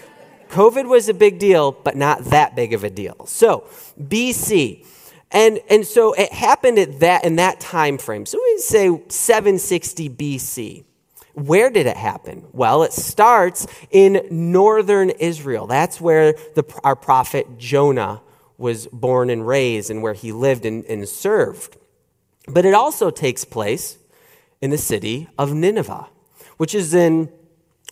COVID 0.49 0.87
was 0.87 1.09
a 1.09 1.13
big 1.13 1.37
deal, 1.37 1.71
but 1.73 1.97
not 1.97 2.23
that 2.25 2.55
big 2.55 2.71
of 2.73 2.85
a 2.85 2.89
deal. 2.89 3.25
So, 3.25 3.65
BC. 3.99 4.85
And, 5.31 5.59
and 5.69 5.85
so 5.85 6.13
it 6.13 6.31
happened 6.31 6.77
at 6.77 6.99
that, 6.99 7.25
in 7.25 7.37
that 7.37 7.59
time 7.59 7.97
frame. 7.97 8.25
So 8.25 8.39
we 8.41 8.57
say 8.59 8.87
760 9.09 10.09
BC. 10.09 10.85
Where 11.33 11.69
did 11.69 11.85
it 11.85 11.97
happen? 11.97 12.45
Well, 12.53 12.83
it 12.83 12.93
starts 12.93 13.67
in 13.91 14.25
northern 14.31 15.09
Israel. 15.09 15.67
That's 15.67 15.99
where 15.99 16.33
the, 16.53 16.63
our 16.83 16.95
prophet 16.95 17.57
Jonah 17.57 18.21
was 18.57 18.87
born 18.87 19.29
and 19.29 19.45
raised 19.45 19.91
and 19.91 20.01
where 20.01 20.13
he 20.13 20.31
lived 20.31 20.65
and, 20.65 20.85
and 20.85 21.07
served. 21.09 21.75
But 22.47 22.65
it 22.65 22.73
also 22.73 23.09
takes 23.09 23.43
place 23.43 23.97
in 24.61 24.69
the 24.69 24.77
city 24.77 25.27
of 25.37 25.53
Nineveh, 25.53 26.07
which 26.57 26.73
is 26.73 26.93
in 26.93 27.29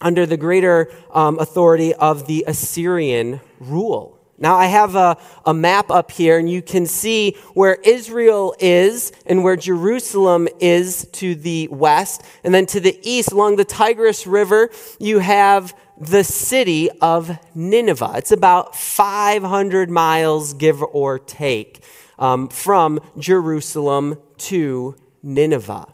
under 0.01 0.25
the 0.25 0.37
greater 0.37 0.91
um, 1.11 1.39
authority 1.39 1.93
of 1.93 2.27
the 2.27 2.43
Assyrian 2.47 3.41
rule. 3.59 4.19
Now, 4.43 4.57
I 4.57 4.65
have 4.65 4.95
a, 4.97 5.15
a 5.45 5.53
map 5.53 5.89
up 5.89 6.11
here, 6.11 6.37
and 6.37 6.49
you 6.49 6.61
can 6.61 6.85
see 6.85 7.37
where 7.53 7.75
Israel 7.75 8.53
is 8.59 9.13
and 9.25 9.41
where 9.41 9.55
Jerusalem 9.55 10.49
is 10.59 11.07
to 11.13 11.33
the 11.33 11.69
west. 11.69 12.23
And 12.43 12.53
then 12.53 12.65
to 12.65 12.81
the 12.81 12.99
east, 13.03 13.31
along 13.31 13.55
the 13.55 13.63
Tigris 13.63 14.27
River, 14.27 14.69
you 14.99 15.19
have 15.19 15.73
the 15.97 16.25
city 16.25 16.89
of 16.99 17.39
Nineveh. 17.55 18.15
It's 18.17 18.33
about 18.33 18.75
500 18.75 19.89
miles, 19.89 20.53
give 20.53 20.83
or 20.83 21.19
take, 21.19 21.81
um, 22.19 22.49
from 22.49 22.99
Jerusalem 23.17 24.17
to 24.39 24.95
Nineveh. 25.23 25.87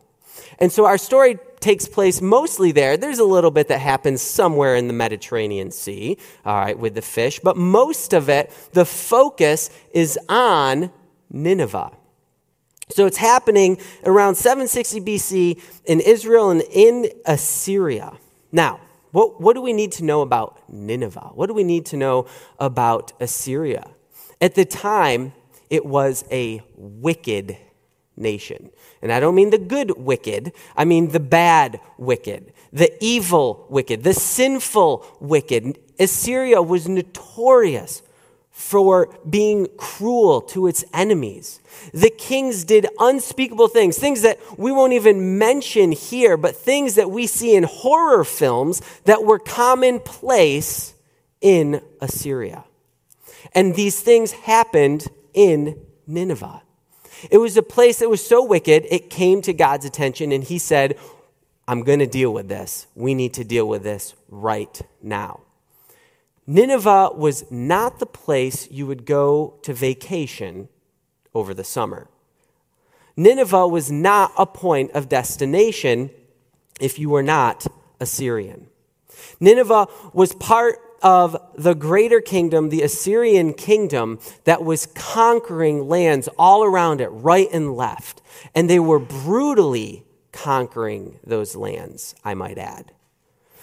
And 0.57 0.71
so 0.71 0.85
our 0.85 0.97
story 0.97 1.37
takes 1.61 1.87
place 1.87 2.21
mostly 2.21 2.71
there. 2.71 2.97
There's 2.97 3.19
a 3.19 3.23
little 3.23 3.51
bit 3.51 3.67
that 3.67 3.79
happens 3.79 4.21
somewhere 4.21 4.75
in 4.75 4.87
the 4.87 4.93
Mediterranean 4.93 5.71
Sea, 5.71 6.17
all 6.45 6.59
right, 6.59 6.77
with 6.77 6.95
the 6.95 7.01
fish, 7.01 7.39
but 7.39 7.57
most 7.57 8.13
of 8.13 8.29
it, 8.29 8.51
the 8.73 8.85
focus 8.85 9.69
is 9.93 10.17
on 10.27 10.91
Nineveh. 11.29 11.91
So 12.89 13.05
it's 13.05 13.17
happening 13.17 13.79
around 14.03 14.35
760 14.35 15.01
BC 15.01 15.61
in 15.85 15.99
Israel 15.99 16.49
and 16.49 16.63
in 16.71 17.09
Assyria. 17.25 18.13
Now, 18.51 18.79
what, 19.11 19.39
what 19.39 19.53
do 19.53 19.61
we 19.61 19.73
need 19.73 19.91
to 19.93 20.03
know 20.03 20.21
about 20.21 20.61
Nineveh? 20.69 21.31
What 21.33 21.47
do 21.47 21.53
we 21.53 21.63
need 21.63 21.85
to 21.87 21.97
know 21.97 22.27
about 22.59 23.13
Assyria? 23.19 23.87
At 24.41 24.55
the 24.55 24.65
time, 24.65 25.33
it 25.69 25.85
was 25.85 26.23
a 26.31 26.61
wicked 26.75 27.57
nation. 28.19 28.69
And 29.01 29.11
I 29.11 29.19
don't 29.19 29.35
mean 29.35 29.49
the 29.49 29.57
good 29.57 29.97
wicked, 29.97 30.53
I 30.75 30.85
mean 30.85 31.09
the 31.09 31.19
bad 31.19 31.79
wicked, 31.97 32.53
the 32.71 32.91
evil 33.03 33.65
wicked, 33.69 34.03
the 34.03 34.13
sinful 34.13 35.05
wicked. 35.19 35.79
Assyria 35.99 36.61
was 36.61 36.87
notorious 36.87 38.01
for 38.51 39.07
being 39.27 39.67
cruel 39.77 40.41
to 40.41 40.67
its 40.67 40.83
enemies. 40.93 41.61
The 41.93 42.09
kings 42.09 42.65
did 42.65 42.87
unspeakable 42.99 43.69
things, 43.69 43.97
things 43.97 44.21
that 44.23 44.37
we 44.57 44.73
won't 44.73 44.91
even 44.91 45.37
mention 45.37 45.93
here, 45.93 46.35
but 46.35 46.57
things 46.57 46.95
that 46.95 47.09
we 47.09 47.25
see 47.25 47.55
in 47.55 47.63
horror 47.63 48.25
films 48.25 48.81
that 49.05 49.23
were 49.23 49.39
commonplace 49.39 50.93
in 51.39 51.81
Assyria. 52.01 52.65
And 53.53 53.75
these 53.75 54.01
things 54.01 54.33
happened 54.33 55.07
in 55.33 55.79
Nineveh. 56.05 56.61
It 57.29 57.37
was 57.37 57.57
a 57.57 57.63
place 57.63 57.99
that 57.99 58.09
was 58.09 58.25
so 58.25 58.43
wicked, 58.43 58.85
it 58.89 59.09
came 59.09 59.41
to 59.43 59.53
God's 59.53 59.85
attention, 59.85 60.31
and 60.31 60.43
He 60.43 60.59
said, 60.59 60.97
I'm 61.67 61.83
going 61.83 61.99
to 61.99 62.07
deal 62.07 62.33
with 62.33 62.47
this. 62.47 62.87
We 62.95 63.13
need 63.13 63.33
to 63.35 63.43
deal 63.43 63.67
with 63.67 63.83
this 63.83 64.15
right 64.27 64.81
now. 65.01 65.41
Nineveh 66.47 67.11
was 67.15 67.49
not 67.51 67.99
the 67.99 68.07
place 68.07 68.71
you 68.71 68.87
would 68.87 69.05
go 69.05 69.59
to 69.61 69.71
vacation 69.71 70.67
over 71.35 71.53
the 71.53 71.63
summer. 71.63 72.07
Nineveh 73.15 73.67
was 73.67 73.91
not 73.91 74.31
a 74.35 74.47
point 74.47 74.91
of 74.91 75.09
destination 75.09 76.09
if 76.79 76.97
you 76.97 77.09
were 77.09 77.21
not 77.21 77.67
Assyrian. 77.99 78.67
Nineveh 79.39 79.87
was 80.13 80.33
part 80.33 80.79
of 81.01 81.37
the 81.55 81.75
greater 81.75 82.21
kingdom, 82.21 82.69
the 82.69 82.81
Assyrian 82.81 83.53
kingdom, 83.53 84.19
that 84.43 84.63
was 84.63 84.85
conquering 84.85 85.87
lands 85.87 86.27
all 86.37 86.63
around 86.63 87.01
it, 87.01 87.07
right 87.07 87.47
and 87.51 87.75
left. 87.75 88.21
And 88.53 88.69
they 88.69 88.79
were 88.79 88.99
brutally 88.99 90.03
conquering 90.31 91.19
those 91.25 91.55
lands, 91.55 92.15
I 92.23 92.33
might 92.33 92.57
add. 92.57 92.91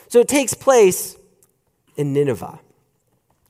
So 0.08 0.20
it 0.20 0.28
takes 0.28 0.54
place 0.54 1.16
in 1.96 2.12
Nineveh. 2.12 2.60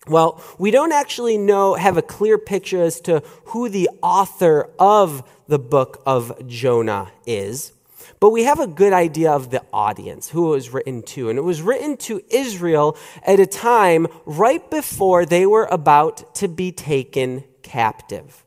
Well, 0.08 0.40
we 0.58 0.70
don't 0.70 0.92
actually 0.92 1.36
know, 1.36 1.74
have 1.74 1.96
a 1.96 2.02
clear 2.02 2.38
picture 2.38 2.82
as 2.82 3.00
to 3.02 3.22
who 3.46 3.68
the 3.68 3.90
author 4.02 4.70
of 4.78 5.28
the 5.48 5.58
book 5.58 6.00
of 6.06 6.46
Jonah 6.46 7.10
is. 7.26 7.72
But 8.18 8.30
we 8.30 8.44
have 8.44 8.60
a 8.60 8.66
good 8.66 8.92
idea 8.92 9.30
of 9.32 9.50
the 9.50 9.62
audience, 9.72 10.30
who 10.30 10.52
it 10.52 10.56
was 10.56 10.70
written 10.70 11.02
to. 11.02 11.28
And 11.28 11.38
it 11.38 11.42
was 11.42 11.60
written 11.60 11.96
to 11.98 12.22
Israel 12.30 12.96
at 13.22 13.40
a 13.40 13.46
time 13.46 14.06
right 14.24 14.68
before 14.70 15.26
they 15.26 15.44
were 15.44 15.68
about 15.70 16.34
to 16.36 16.48
be 16.48 16.72
taken 16.72 17.44
captive. 17.62 18.44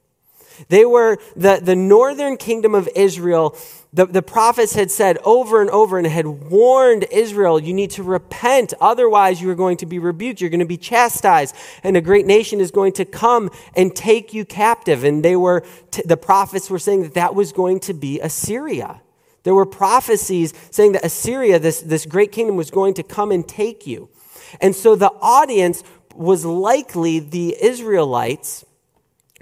They 0.68 0.86
were 0.86 1.18
the, 1.36 1.62
the 1.64 1.76
northern 1.76 2.36
kingdom 2.36 2.76
of 2.76 2.90
Israel. 2.96 3.58
The, 3.94 4.06
the 4.06 4.22
prophets 4.22 4.76
had 4.76 4.92
said 4.92 5.18
over 5.24 5.62
and 5.62 5.70
over 5.70 5.98
and 5.98 6.06
had 6.06 6.28
warned 6.28 7.06
Israel, 7.12 7.62
you 7.62 7.74
need 7.74 7.92
to 7.92 8.04
repent, 8.04 8.74
otherwise, 8.82 9.42
you 9.42 9.50
are 9.50 9.56
going 9.56 9.78
to 9.78 9.86
be 9.86 10.00
rebuked, 10.00 10.42
you're 10.42 10.50
going 10.50 10.60
to 10.60 10.66
be 10.66 10.78
chastised, 10.78 11.56
and 11.82 11.96
a 11.96 12.02
great 12.02 12.26
nation 12.26 12.60
is 12.60 12.72
going 12.72 12.92
to 12.94 13.06
come 13.06 13.50
and 13.76 13.96
take 13.96 14.34
you 14.34 14.44
captive. 14.44 15.04
And 15.04 15.24
they 15.24 15.36
were, 15.36 15.64
the 16.04 16.18
prophets 16.18 16.70
were 16.70 16.80
saying 16.80 17.04
that 17.04 17.14
that 17.14 17.36
was 17.36 17.52
going 17.54 17.80
to 17.82 17.94
be 17.94 18.20
Assyria. 18.20 19.02
There 19.44 19.56
were 19.56 19.66
prophecies 19.66 20.54
saying 20.72 20.94
that 20.94 21.06
Assyria, 21.06 21.60
this, 21.60 21.82
this 21.82 22.06
great 22.06 22.32
kingdom, 22.32 22.56
was 22.56 22.72
going 22.72 22.94
to 22.96 23.04
come 23.04 23.32
and 23.32 23.48
take 23.48 23.88
you. 23.88 24.10
And 24.62 24.76
so 24.76 24.96
the 24.96 25.12
audience 25.22 25.84
was 26.16 26.46
likely 26.46 27.20
the 27.20 27.56
Israelites 27.62 28.66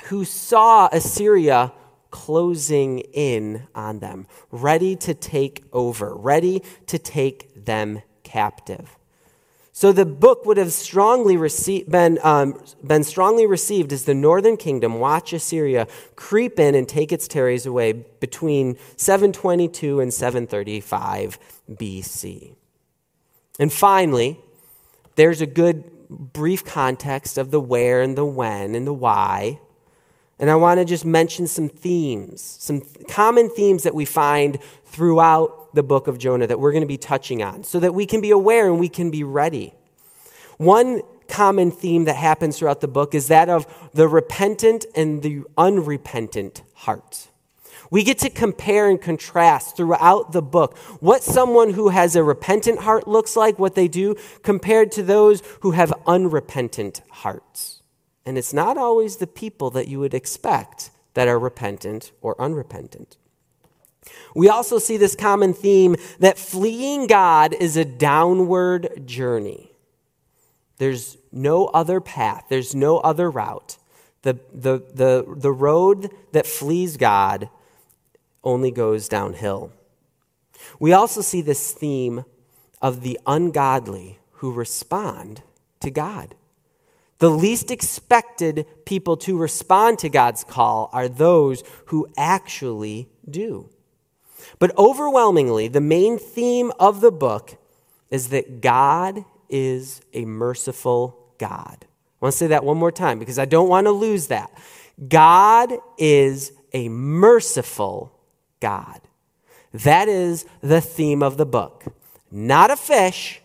who 0.05 0.25
saw 0.25 0.89
Assyria 0.91 1.73
closing 2.11 2.99
in 2.99 3.67
on 3.75 3.99
them, 3.99 4.27
ready 4.51 4.95
to 4.95 5.13
take 5.13 5.63
over, 5.73 6.15
ready 6.15 6.61
to 6.87 6.97
take 6.97 7.65
them 7.65 8.01
captive. 8.23 8.96
So 9.77 9.91
the 9.91 10.07
book 10.07 10.43
would 10.47 10.57
have 10.57 10.73
strongly 10.73 11.37
received, 11.37 11.91
been, 11.91 12.17
um, 12.23 12.59
been 12.83 13.03
strongly 13.03 13.45
received 13.45 13.93
as 13.93 14.05
the 14.05 14.15
northern 14.15 14.57
kingdom 14.57 14.99
watch 14.99 15.33
Assyria 15.33 15.87
creep 16.15 16.59
in 16.59 16.73
and 16.73 16.89
take 16.89 17.11
its 17.11 17.27
territories 17.27 17.67
away 17.67 17.91
between 17.93 18.75
722 18.95 19.99
and 19.99 20.11
735 20.11 21.37
BC. 21.69 22.55
And 23.59 23.71
finally, 23.71 24.39
there's 25.15 25.41
a 25.41 25.45
good 25.45 26.09
brief 26.09 26.65
context 26.65 27.37
of 27.37 27.51
the 27.51 27.59
where 27.59 28.01
and 28.01 28.17
the 28.17 28.25
when 28.25 28.73
and 28.73 28.87
the 28.87 28.93
why. 28.93 29.59
And 30.39 30.49
I 30.49 30.55
want 30.55 30.79
to 30.79 30.85
just 30.85 31.05
mention 31.05 31.45
some 31.45 31.69
themes, 31.69 32.41
some 32.41 32.81
common 33.07 33.51
themes 33.51 33.83
that 33.83 33.93
we 33.93 34.05
find 34.05 34.57
throughout 34.85 35.66
the 35.77 35.83
book 35.83 36.07
of 36.07 36.17
Jonah 36.17 36.47
that 36.47 36.59
we're 36.59 36.71
going 36.73 36.81
to 36.81 36.87
be 36.87 36.97
touching 36.97 37.41
on 37.41 37.63
so 37.63 37.79
that 37.79 37.93
we 37.93 38.05
can 38.05 38.19
be 38.19 38.31
aware 38.31 38.67
and 38.67 38.79
we 38.79 38.89
can 38.89 39.09
be 39.11 39.23
ready. 39.23 39.73
One 40.57 41.01
common 41.27 41.71
theme 41.71 42.05
that 42.05 42.15
happens 42.15 42.57
throughout 42.57 42.81
the 42.81 42.87
book 42.87 43.13
is 43.13 43.27
that 43.27 43.47
of 43.47 43.65
the 43.93 44.07
repentant 44.07 44.85
and 44.95 45.21
the 45.21 45.43
unrepentant 45.57 46.63
heart. 46.73 47.29
We 47.91 48.03
get 48.03 48.17
to 48.19 48.29
compare 48.29 48.89
and 48.89 48.99
contrast 48.99 49.77
throughout 49.77 50.31
the 50.31 50.41
book 50.41 50.77
what 50.99 51.23
someone 51.23 51.73
who 51.73 51.89
has 51.89 52.15
a 52.15 52.23
repentant 52.23 52.79
heart 52.79 53.07
looks 53.07 53.35
like, 53.35 53.59
what 53.59 53.75
they 53.75 53.87
do, 53.87 54.15
compared 54.43 54.91
to 54.93 55.03
those 55.03 55.41
who 55.61 55.71
have 55.71 55.93
unrepentant 56.05 57.01
hearts. 57.09 57.83
And 58.25 58.37
it's 58.37 58.53
not 58.53 58.77
always 58.77 59.17
the 59.17 59.27
people 59.27 59.69
that 59.71 59.87
you 59.87 59.99
would 59.99 60.13
expect 60.13 60.91
that 61.13 61.27
are 61.27 61.39
repentant 61.39 62.11
or 62.21 62.39
unrepentant. 62.41 63.15
We 64.37 64.49
also 64.49 64.77
see 64.77 64.97
this 64.97 65.15
common 65.15 65.55
theme 65.55 65.95
that 66.19 66.37
fleeing 66.37 67.07
God 67.07 67.55
is 67.55 67.75
a 67.75 67.83
downward 67.83 69.01
journey. 69.03 69.71
There's 70.77 71.17
no 71.31 71.65
other 71.65 71.99
path, 71.99 72.45
there's 72.47 72.75
no 72.75 72.99
other 72.99 73.31
route. 73.31 73.79
The, 74.21 74.37
the, 74.53 74.83
the, 74.93 75.25
the 75.27 75.51
road 75.51 76.11
that 76.33 76.45
flees 76.45 76.97
God 76.97 77.49
only 78.43 78.69
goes 78.69 79.09
downhill. 79.09 79.71
We 80.79 80.93
also 80.93 81.21
see 81.21 81.41
this 81.41 81.71
theme 81.71 82.23
of 82.79 83.01
the 83.01 83.19
ungodly 83.25 84.19
who 84.33 84.51
respond 84.51 85.41
to 85.79 85.89
God. 85.89 86.35
The 87.17 87.31
least 87.31 87.71
expected 87.71 88.67
people 88.85 89.17
to 89.17 89.35
respond 89.35 89.97
to 89.99 90.09
God's 90.09 90.43
call 90.43 90.91
are 90.93 91.09
those 91.09 91.63
who 91.87 92.07
actually 92.15 93.09
do. 93.27 93.71
But 94.59 94.77
overwhelmingly, 94.77 95.67
the 95.67 95.81
main 95.81 96.17
theme 96.17 96.71
of 96.79 97.01
the 97.01 97.11
book 97.11 97.57
is 98.09 98.29
that 98.29 98.61
God 98.61 99.25
is 99.49 100.01
a 100.13 100.25
merciful 100.25 101.17
God. 101.37 101.77
I 101.81 102.25
want 102.25 102.33
to 102.33 102.37
say 102.37 102.47
that 102.47 102.63
one 102.63 102.77
more 102.77 102.91
time 102.91 103.19
because 103.19 103.37
I 103.37 103.45
don't 103.45 103.69
want 103.69 103.85
to 103.85 103.91
lose 103.91 104.27
that. 104.27 104.51
God 105.07 105.73
is 105.97 106.51
a 106.73 106.89
merciful 106.89 108.11
God. 108.59 109.01
That 109.73 110.07
is 110.07 110.45
the 110.61 110.81
theme 110.81 111.21
of 111.21 111.37
the 111.37 111.45
book. 111.45 111.85
Not 112.31 112.71
a 112.71 112.75
fish. 112.75 113.41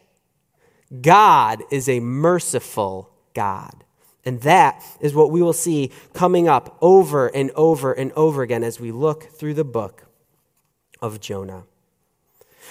God 1.01 1.63
is 1.71 1.89
a 1.89 2.01
merciful 2.01 3.11
God. 3.35 3.85
And 4.25 4.41
that 4.43 4.83
is 5.01 5.15
what 5.15 5.31
we 5.31 5.43
will 5.43 5.53
see 5.53 5.91
coming 6.15 6.49
up 6.49 6.79
over 6.81 7.27
and 7.29 7.51
over 7.53 7.93
and 7.93 8.13
over 8.13 8.43
again 8.43 8.63
as 8.63 8.79
we 8.79 8.93
look 8.93 9.25
through 9.25 9.55
the 9.55 9.65
book 9.65 10.05
of 11.03 11.21
Jonah. 11.21 11.65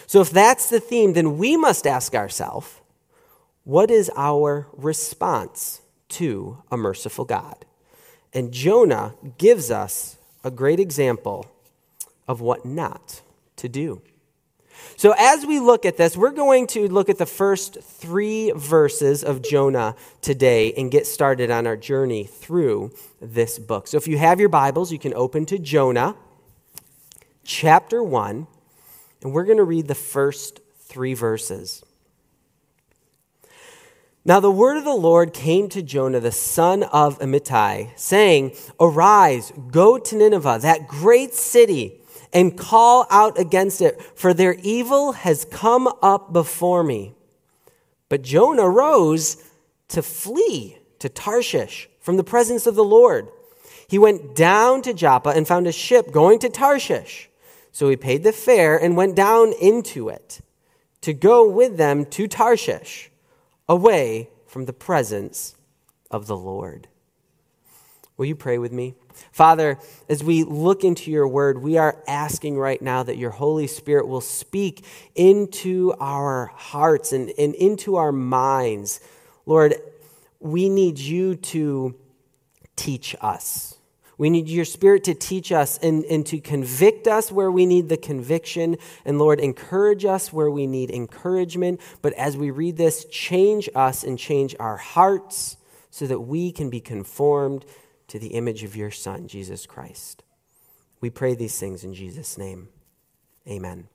So, 0.08 0.22
if 0.22 0.32
that's 0.32 0.70
the 0.70 0.80
theme, 0.80 1.14
then 1.14 1.38
we 1.38 1.56
must 1.58 1.86
ask 1.86 2.16
ourselves 2.16 2.82
what 3.64 3.92
is 3.92 4.10
our 4.18 4.68
response 4.74 5.82
to 6.10 6.64
a 6.72 6.78
merciful 6.78 7.26
God? 7.26 7.66
And 8.34 8.52
Jonah 8.52 9.14
gives 9.38 9.70
us 9.70 10.18
a 10.44 10.50
great 10.50 10.80
example 10.80 11.46
of 12.28 12.42
what 12.42 12.66
not 12.66 13.22
to 13.58 13.70
do. 13.70 14.02
So, 14.96 15.14
as 15.18 15.46
we 15.46 15.60
look 15.60 15.86
at 15.86 15.98
this, 15.98 16.18
we're 16.18 16.32
going 16.32 16.68
to 16.68 16.88
look 16.88 17.10
at 17.10 17.18
the 17.18 17.26
first 17.26 17.82
three 17.82 18.52
verses 18.52 19.24
of 19.24 19.42
Jonah 19.42 19.96
today 20.22 20.74
and 20.74 20.90
get 20.90 21.06
started 21.06 21.52
on 21.52 21.68
our 21.68 21.78
journey 21.78 22.24
through 22.24 22.92
this 23.20 23.60
book. 23.60 23.88
So, 23.88 23.98
if 23.98 24.08
you 24.08 24.18
have 24.18 24.40
your 24.40 24.50
Bibles, 24.50 24.92
you 24.92 25.00
can 25.00 25.14
open 25.14 25.46
to 25.48 25.60
Jonah 25.60 26.16
chapter 27.44 28.04
1, 28.04 28.48
and 29.22 29.34
we're 29.34 29.46
going 29.46 29.58
to 29.58 29.64
read 29.64 29.88
the 29.88 29.96
first 29.96 30.60
three 30.78 31.14
verses. 31.14 31.84
Now 34.24 34.40
the 34.40 34.52
word 34.52 34.78
of 34.78 34.84
the 34.84 34.94
Lord 34.94 35.34
came 35.34 35.68
to 35.70 35.82
Jonah, 35.82 36.20
the 36.20 36.32
son 36.32 36.84
of 36.84 37.18
Amittai, 37.20 37.98
saying, 37.98 38.54
Arise, 38.80 39.52
go 39.72 39.98
to 39.98 40.16
Nineveh, 40.16 40.60
that 40.62 40.88
great 40.88 41.34
city, 41.34 42.00
and 42.32 42.58
call 42.58 43.08
out 43.10 43.40
against 43.40 43.82
it, 43.82 44.00
for 44.16 44.34
their 44.34 44.54
evil 44.62 45.14
has 45.14 45.44
come 45.46 45.92
up 46.04 46.32
before 46.32 46.84
me. 46.84 47.16
But 48.10 48.22
Jonah 48.22 48.70
rose 48.70 49.44
to 49.88 50.04
flee 50.04 50.78
to 51.00 51.10
Tarshish 51.10 51.90
from 52.00 52.18
the 52.18 52.24
presence 52.24 52.68
of 52.68 52.76
the 52.76 52.84
Lord. 52.84 53.28
He 53.88 53.98
went 53.98 54.36
down 54.36 54.84
to 54.84 54.94
Joppa 54.94 55.30
and 55.30 55.48
found 55.48 55.66
a 55.66 55.72
ship 55.72 56.12
going 56.12 56.38
to 56.40 56.50
Tarshish. 56.50 57.30
So 57.72 57.90
he 57.90 57.96
paid 57.96 58.24
the 58.24 58.34
fare 58.34 58.78
and 58.78 58.98
went 58.98 59.16
down 59.16 59.54
into 59.54 60.10
it 60.10 60.42
to 61.02 61.14
go 61.14 61.50
with 61.50 61.78
them 61.78 62.06
to 62.06 62.28
Tarshish, 62.28 63.10
away 63.68 64.30
from 64.46 64.66
the 64.66 64.74
presence 64.74 65.56
of 66.12 66.28
the 66.28 66.38
Lord. 66.38 66.88
Will 68.18 68.26
you 68.26 68.36
pray 68.36 68.60
with 68.60 68.72
me? 68.72 68.94
Father, 69.32 69.80
as 70.08 70.24
we 70.24 70.44
look 70.44 70.84
into 70.84 71.10
your 71.10 71.28
word, 71.28 71.62
we 71.62 71.78
are 71.78 72.04
asking 72.08 72.58
right 72.58 72.82
now 72.82 73.02
that 73.02 73.18
your 73.18 73.32
Holy 73.32 73.66
Spirit 73.66 74.08
will 74.08 74.22
speak 74.22 74.86
into 75.16 75.94
our 76.00 76.52
hearts 76.54 77.14
and, 77.14 77.32
and 77.38 77.56
into 77.56 77.96
our 77.96 78.12
minds. 78.12 79.00
Lord, 79.46 79.76
we 80.40 80.70
need 80.70 81.00
you 81.00 81.36
to 81.36 81.96
teach 82.76 83.16
us. 83.22 83.78
We 84.22 84.30
need 84.30 84.50
your 84.50 84.66
spirit 84.66 85.06
to 85.06 85.16
teach 85.16 85.52
us 85.52 85.80
and, 85.80 86.06
and 86.06 86.24
to 86.28 86.40
convict 86.40 87.08
us 87.08 87.32
where 87.32 87.50
we 87.50 87.66
need 87.66 87.90
the 87.90 87.98
conviction. 87.98 88.78
And 89.04 89.18
Lord, 89.18 89.40
encourage 89.40 90.06
us 90.06 90.32
where 90.32 90.52
we 90.52 90.68
need 90.68 90.92
encouragement. 90.92 91.82
But 92.04 92.14
as 92.14 92.38
we 92.38 92.52
read 92.52 92.78
this, 92.78 93.06
change 93.06 93.68
us 93.74 94.04
and 94.04 94.20
change 94.20 94.56
our 94.60 94.78
hearts 94.78 95.58
so 95.90 96.06
that 96.06 96.20
we 96.20 96.52
can 96.52 96.70
be 96.70 96.80
conformed 96.80 97.66
to 98.10 98.20
the 98.20 98.36
image 98.36 98.64
of 98.64 98.76
your 98.76 98.92
Son, 98.92 99.28
Jesus 99.28 99.66
Christ. 99.66 100.22
We 101.00 101.10
pray 101.10 101.34
these 101.34 101.60
things 101.60 101.84
in 101.84 101.96
Jesus' 101.96 102.38
name. 102.38 102.70
Amen. 103.48 103.88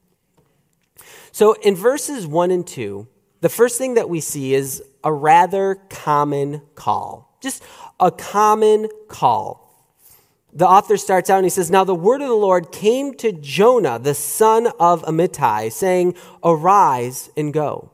So 1.30 1.52
in 1.52 1.76
verses 1.76 2.26
1 2.26 2.50
and 2.50 2.66
2, 2.66 3.06
the 3.42 3.48
first 3.48 3.78
thing 3.78 3.94
that 3.94 4.08
we 4.08 4.18
see 4.18 4.54
is 4.54 4.82
a 5.04 5.12
rather 5.12 5.76
common 5.88 6.62
call. 6.74 7.38
Just 7.40 7.62
a 8.00 8.10
common 8.10 8.88
call 9.06 9.65
the 10.56 10.66
author 10.66 10.96
starts 10.96 11.28
out 11.30 11.36
and 11.36 11.46
he 11.46 11.50
says, 11.50 11.70
Now 11.70 11.84
the 11.84 11.94
word 11.94 12.22
of 12.22 12.28
the 12.28 12.34
Lord 12.34 12.72
came 12.72 13.14
to 13.14 13.30
Jonah, 13.30 13.98
the 13.98 14.14
son 14.14 14.68
of 14.80 15.02
Amittai, 15.02 15.70
saying, 15.70 16.14
Arise 16.42 17.30
and 17.36 17.52
go. 17.52 17.90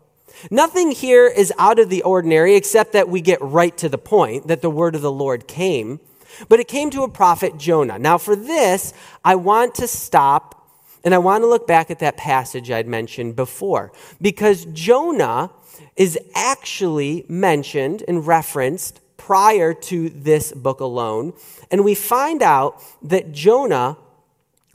Nothing 0.50 0.92
here 0.92 1.26
is 1.26 1.52
out 1.58 1.78
of 1.78 1.90
the 1.90 2.02
ordinary 2.02 2.54
except 2.54 2.92
that 2.92 3.08
we 3.08 3.20
get 3.20 3.40
right 3.42 3.76
to 3.78 3.88
the 3.88 3.98
point 3.98 4.46
that 4.46 4.62
the 4.62 4.70
word 4.70 4.94
of 4.94 5.02
the 5.02 5.12
Lord 5.12 5.46
came. 5.46 6.00
But 6.48 6.60
it 6.60 6.68
came 6.68 6.90
to 6.90 7.02
a 7.02 7.08
prophet 7.08 7.58
Jonah. 7.58 7.98
Now, 7.98 8.16
for 8.16 8.34
this, 8.34 8.94
I 9.24 9.34
want 9.34 9.74
to 9.76 9.86
stop 9.86 10.62
And 11.04 11.14
I 11.14 11.18
want 11.18 11.42
to 11.42 11.48
look 11.48 11.66
back 11.66 11.90
at 11.90 11.98
that 11.98 12.16
passage 12.16 12.70
I'd 12.70 12.86
mentioned 12.86 13.34
before 13.34 13.92
because 14.20 14.64
Jonah 14.66 15.50
is 15.96 16.18
actually 16.34 17.24
mentioned 17.28 18.04
and 18.06 18.26
referenced 18.26 19.00
prior 19.16 19.74
to 19.74 20.08
this 20.10 20.52
book 20.52 20.80
alone. 20.80 21.32
And 21.70 21.84
we 21.84 21.94
find 21.94 22.42
out 22.42 22.82
that 23.02 23.32
Jonah 23.32 23.96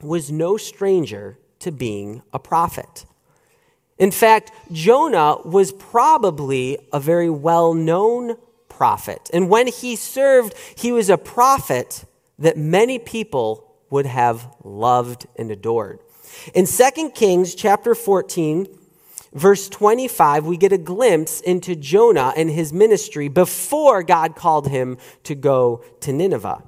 was 0.02 0.32
no 0.32 0.58
stranger 0.58 1.38
to 1.60 1.72
being 1.72 2.22
a 2.32 2.40
prophet. 2.40 3.06
In 3.98 4.12
fact, 4.12 4.52
Jonah 4.72 5.38
was 5.44 5.72
probably 5.72 6.78
a 6.94 7.00
very 7.00 7.30
well 7.30 7.74
known 7.74 8.38
prophet. 8.70 9.30
And 9.34 9.50
when 9.50 9.68
he 9.68 9.96
served, 9.96 10.54
he 10.76 10.92
was 10.92 11.10
a 11.10 11.18
prophet 11.18 12.06
that 12.38 12.58
many 12.58 13.00
people 13.00 13.76
would 13.90 14.06
have 14.06 14.48
loved 14.64 15.26
and 15.36 15.50
adored. 15.50 16.00
In 16.54 16.66
2 16.66 17.12
Kings 17.16 17.56
chapter 17.56 17.96
14, 17.96 18.68
verse 19.34 19.70
25, 19.70 20.46
we 20.46 20.58
get 20.58 20.72
a 20.72 20.78
glimpse 20.78 21.42
into 21.42 21.76
Jonah 21.76 22.34
and 22.36 22.50
his 22.50 22.74
ministry 22.74 23.28
before 23.28 24.04
God 24.04 24.36
called 24.36 24.68
him 24.68 24.98
to 25.24 25.36
go 25.36 25.84
to 26.02 26.14
Nineveh. 26.14 26.64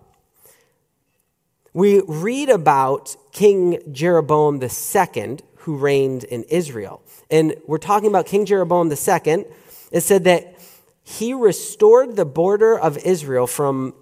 We 1.74 2.02
read 2.08 2.50
about 2.50 3.16
King 3.32 3.80
Jeroboam 3.92 4.62
II, 4.62 5.38
who 5.58 5.76
reigned 5.76 6.24
in 6.24 6.44
Israel. 6.44 7.02
And 7.30 7.56
we're 7.68 7.78
talking 7.78 8.10
about 8.10 8.26
King 8.26 8.46
Jeroboam 8.46 8.92
II. 8.92 9.46
It 9.92 10.02
said 10.02 10.24
that 10.24 10.56
he 11.04 11.34
restored 11.34 12.16
the 12.16 12.26
border 12.26 12.78
of 12.78 12.98
Israel 13.00 13.48
from 13.48 13.94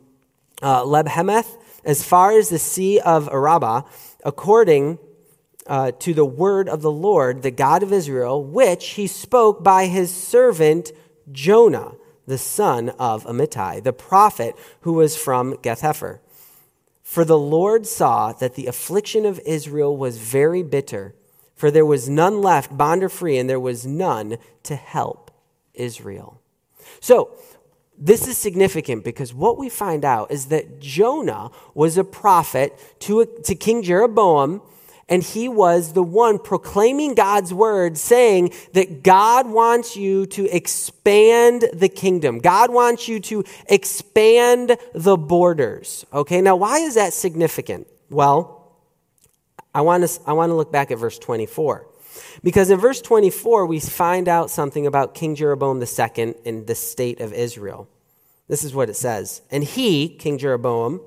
uh, 0.61 0.83
Lebo-hamath 0.85 1.57
as 1.83 2.03
far 2.03 2.31
as 2.31 2.49
the 2.49 2.59
Sea 2.59 2.99
of 2.99 3.29
Arabah, 3.29 3.83
according 4.25 4.99
uh, 5.67 5.91
to 5.99 6.13
the 6.13 6.25
word 6.25 6.69
of 6.69 6.81
the 6.81 6.91
Lord, 6.91 7.41
the 7.41 7.51
God 7.51 7.83
of 7.83 7.93
Israel, 7.93 8.43
which 8.43 8.89
he 8.89 9.07
spoke 9.07 9.63
by 9.63 9.87
his 9.87 10.13
servant 10.13 10.91
Jonah, 11.31 11.93
the 12.25 12.37
son 12.37 12.89
of 12.99 13.25
Amittai, 13.25 13.83
the 13.83 13.93
prophet 13.93 14.55
who 14.81 14.93
was 14.93 15.15
from 15.17 15.57
Gath-hepher. 15.61 16.19
For 17.03 17.23
the 17.23 17.37
Lord 17.37 17.85
saw 17.85 18.33
that 18.33 18.55
the 18.55 18.67
affliction 18.67 19.25
of 19.25 19.39
Israel 19.45 19.95
was 19.95 20.17
very 20.17 20.63
bitter, 20.63 21.15
for 21.55 21.71
there 21.71 21.85
was 21.85 22.09
none 22.09 22.41
left, 22.41 22.77
bond 22.77 23.03
or 23.03 23.09
free, 23.09 23.37
and 23.37 23.49
there 23.49 23.59
was 23.59 23.85
none 23.85 24.37
to 24.63 24.75
help 24.75 25.31
Israel. 25.73 26.41
So, 26.99 27.31
this 27.97 28.27
is 28.27 28.37
significant 28.37 29.03
because 29.03 29.33
what 29.33 29.57
we 29.57 29.69
find 29.69 30.05
out 30.05 30.31
is 30.31 30.47
that 30.47 30.79
Jonah 30.79 31.49
was 31.73 31.97
a 31.97 32.03
prophet 32.03 32.77
to, 32.99 33.25
to 33.43 33.55
King 33.55 33.81
Jeroboam 33.81 34.61
and 35.09 35.23
he 35.23 35.47
was 35.47 35.93
the 35.93 36.03
one 36.03 36.37
proclaiming 36.37 37.15
God's 37.15 37.53
word, 37.53 37.97
saying 37.97 38.51
that 38.73 39.03
God 39.03 39.49
wants 39.49 39.95
you 39.95 40.25
to 40.27 40.53
expand 40.53 41.65
the 41.73 41.87
kingdom. 41.87 42.39
God 42.39 42.71
wants 42.71 43.07
you 43.07 43.19
to 43.21 43.43
expand 43.67 44.77
the 44.93 45.15
borders. 45.15 46.05
Okay, 46.11 46.41
now 46.41 46.57
why 46.57 46.79
is 46.79 46.95
that 46.95 47.13
significant? 47.13 47.87
Well, 48.09 48.75
I 49.73 49.81
want 49.81 50.07
to, 50.07 50.21
I 50.25 50.33
want 50.33 50.49
to 50.49 50.55
look 50.55 50.71
back 50.71 50.91
at 50.91 50.97
verse 50.97 51.19
24. 51.19 51.87
Because 52.43 52.69
in 52.69 52.79
verse 52.79 53.01
24, 53.01 53.65
we 53.65 53.79
find 53.79 54.27
out 54.27 54.49
something 54.49 54.87
about 54.87 55.13
King 55.13 55.35
Jeroboam 55.35 55.81
II 55.81 56.35
in 56.43 56.65
the 56.65 56.75
state 56.75 57.21
of 57.21 57.31
Israel. 57.31 57.87
This 58.47 58.63
is 58.63 58.73
what 58.73 58.89
it 58.89 58.95
says. 58.95 59.41
And 59.51 59.63
he, 59.63 60.09
King 60.09 60.37
Jeroboam, 60.37 61.01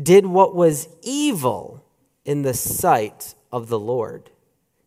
did 0.00 0.26
what 0.26 0.54
was 0.54 0.88
evil 1.02 1.85
in 2.26 2.42
the 2.42 2.52
sight 2.52 3.34
of 3.50 3.68
the 3.68 3.78
Lord. 3.78 4.30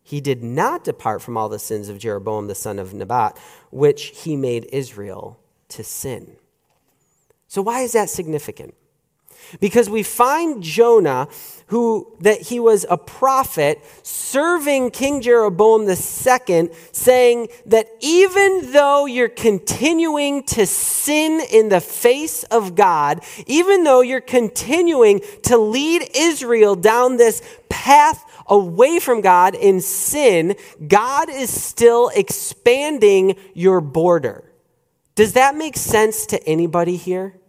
He 0.02 0.20
did 0.20 0.44
not 0.44 0.84
depart 0.84 1.22
from 1.22 1.36
all 1.36 1.48
the 1.48 1.58
sins 1.58 1.88
of 1.88 1.98
Jeroboam 1.98 2.46
the 2.46 2.54
son 2.54 2.78
of 2.78 2.94
Nebat, 2.94 3.36
which 3.70 4.06
he 4.22 4.36
made 4.36 4.68
Israel 4.72 5.40
to 5.68 5.82
sin. 5.82 6.36
So, 7.48 7.62
why 7.62 7.80
is 7.80 7.92
that 7.92 8.10
significant? 8.10 8.74
Because 9.60 9.90
we 9.90 10.02
find 10.02 10.62
Jonah, 10.62 11.28
who 11.66 12.16
that 12.20 12.42
he 12.42 12.58
was 12.58 12.84
a 12.90 12.96
prophet, 12.96 13.80
serving 14.02 14.90
King 14.90 15.20
Jeroboam 15.20 15.88
II, 15.88 16.70
saying 16.92 17.48
that 17.66 17.88
even 18.00 18.72
though 18.72 19.06
you're 19.06 19.28
continuing 19.28 20.42
to 20.44 20.66
sin 20.66 21.40
in 21.52 21.68
the 21.68 21.80
face 21.80 22.42
of 22.44 22.74
God, 22.74 23.22
even 23.46 23.84
though 23.84 24.00
you're 24.00 24.20
continuing 24.20 25.20
to 25.44 25.56
lead 25.56 26.08
Israel 26.14 26.74
down 26.74 27.16
this 27.16 27.40
path 27.68 28.24
away 28.46 28.98
from 28.98 29.20
God 29.20 29.54
in 29.54 29.80
sin, 29.80 30.56
God 30.86 31.30
is 31.30 31.50
still 31.50 32.10
expanding 32.14 33.36
your 33.54 33.80
border. 33.80 34.44
Does 35.14 35.34
that 35.34 35.56
make 35.56 35.76
sense 35.76 36.26
to 36.26 36.42
anybody 36.46 36.96
here? 36.96 37.39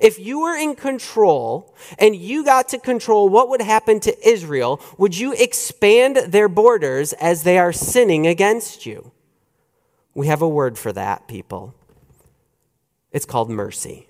If 0.00 0.18
you 0.18 0.40
were 0.40 0.56
in 0.56 0.74
control 0.74 1.74
and 1.98 2.14
you 2.14 2.44
got 2.44 2.68
to 2.68 2.78
control 2.78 3.28
what 3.28 3.48
would 3.48 3.62
happen 3.62 4.00
to 4.00 4.28
Israel, 4.28 4.80
would 4.98 5.16
you 5.16 5.32
expand 5.32 6.16
their 6.16 6.48
borders 6.48 7.12
as 7.14 7.42
they 7.42 7.58
are 7.58 7.72
sinning 7.72 8.26
against 8.26 8.86
you? 8.86 9.12
We 10.14 10.28
have 10.28 10.42
a 10.42 10.48
word 10.48 10.78
for 10.78 10.92
that, 10.92 11.28
people. 11.28 11.74
It's 13.12 13.26
called 13.26 13.50
mercy. 13.50 14.08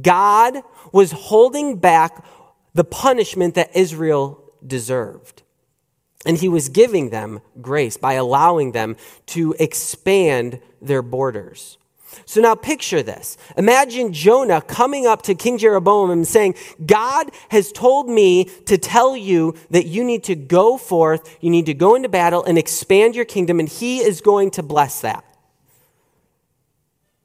God 0.00 0.62
was 0.92 1.12
holding 1.12 1.76
back 1.78 2.24
the 2.74 2.84
punishment 2.84 3.54
that 3.54 3.74
Israel 3.76 4.44
deserved. 4.66 5.42
And 6.26 6.36
he 6.36 6.48
was 6.48 6.68
giving 6.68 7.10
them 7.10 7.40
grace 7.60 7.96
by 7.96 8.14
allowing 8.14 8.72
them 8.72 8.96
to 9.26 9.54
expand 9.58 10.60
their 10.82 11.02
borders. 11.02 11.78
So 12.24 12.40
now 12.40 12.54
picture 12.54 13.02
this. 13.02 13.36
Imagine 13.56 14.12
Jonah 14.12 14.60
coming 14.60 15.06
up 15.06 15.22
to 15.22 15.34
King 15.34 15.58
Jeroboam 15.58 16.10
and 16.10 16.26
saying, 16.26 16.54
God 16.84 17.30
has 17.50 17.72
told 17.72 18.08
me 18.08 18.44
to 18.66 18.78
tell 18.78 19.16
you 19.16 19.54
that 19.70 19.86
you 19.86 20.04
need 20.04 20.24
to 20.24 20.34
go 20.34 20.78
forth, 20.78 21.36
you 21.40 21.50
need 21.50 21.66
to 21.66 21.74
go 21.74 21.94
into 21.94 22.08
battle 22.08 22.44
and 22.44 22.58
expand 22.58 23.14
your 23.14 23.24
kingdom, 23.24 23.60
and 23.60 23.68
he 23.68 23.98
is 23.98 24.20
going 24.20 24.50
to 24.52 24.62
bless 24.62 25.00
that. 25.02 25.24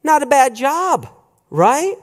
Not 0.04 0.22
a 0.22 0.26
bad 0.26 0.56
job, 0.56 1.08
right? 1.50 1.96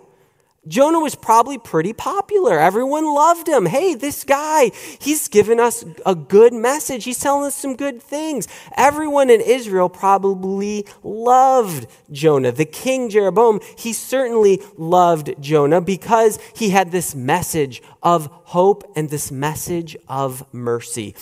Jonah 0.69 1.01
was 1.01 1.15
probably 1.15 1.57
pretty 1.57 1.95
popular. 1.95 2.59
Everyone 2.59 3.15
loved 3.15 3.49
him. 3.49 3.65
Hey, 3.65 3.95
this 3.95 4.25
guy, 4.25 4.71
he's 5.01 5.27
given 5.27 5.59
us 5.59 5.85
a 6.05 6.15
good 6.15 6.53
message. 6.53 7.05
He's 7.05 7.19
telling 7.19 7.47
us 7.47 7.55
some 7.55 7.77
good 7.77 8.03
things. 8.03 8.47
Everyone 8.77 9.31
in 9.31 9.41
Israel 9.41 9.89
probably 9.89 10.87
loved 11.03 11.87
Jonah. 12.13 12.53
The 12.53 12.67
king 12.67 13.09
Jeroboam, 13.09 13.61
he 13.79 13.95
certainly 13.95 14.61
loved 14.77 15.35
Jonah 15.41 15.81
because 15.81 16.39
he 16.55 16.69
had 16.69 16.93
this 16.93 17.15
message 17.15 17.83
of 18.03 18.27
hope 18.31 18.93
and 18.95 19.09
this 19.09 19.33
message 19.33 19.97
of 20.09 20.45
mercy. 20.53 21.15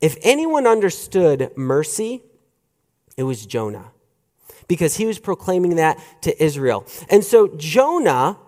If 0.00 0.16
anyone 0.22 0.64
understood 0.66 1.50
mercy, 1.56 2.22
it 3.16 3.24
was 3.24 3.46
Jonah 3.46 3.90
because 4.68 4.96
he 4.96 5.06
was 5.06 5.18
proclaiming 5.18 5.76
that 5.76 5.98
to 6.22 6.42
Israel. 6.42 6.86
And 7.10 7.24
so 7.24 7.48
Jonah 7.56 8.38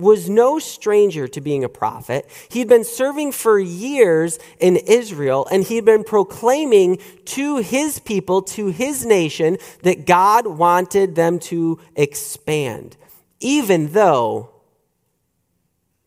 was 0.00 0.28
no 0.28 0.58
stranger 0.58 1.28
to 1.28 1.40
being 1.40 1.64
a 1.64 1.68
prophet. 1.68 2.28
He'd 2.50 2.68
been 2.68 2.84
serving 2.84 3.32
for 3.32 3.58
years 3.58 4.38
in 4.58 4.76
Israel, 4.76 5.46
and 5.50 5.62
he'd 5.64 5.84
been 5.84 6.04
proclaiming 6.04 6.98
to 7.26 7.58
his 7.58 7.98
people, 7.98 8.42
to 8.42 8.68
his 8.68 9.04
nation, 9.04 9.58
that 9.82 10.06
God 10.06 10.46
wanted 10.46 11.14
them 11.14 11.38
to 11.40 11.78
expand, 11.94 12.96
even 13.40 13.92
though 13.92 14.50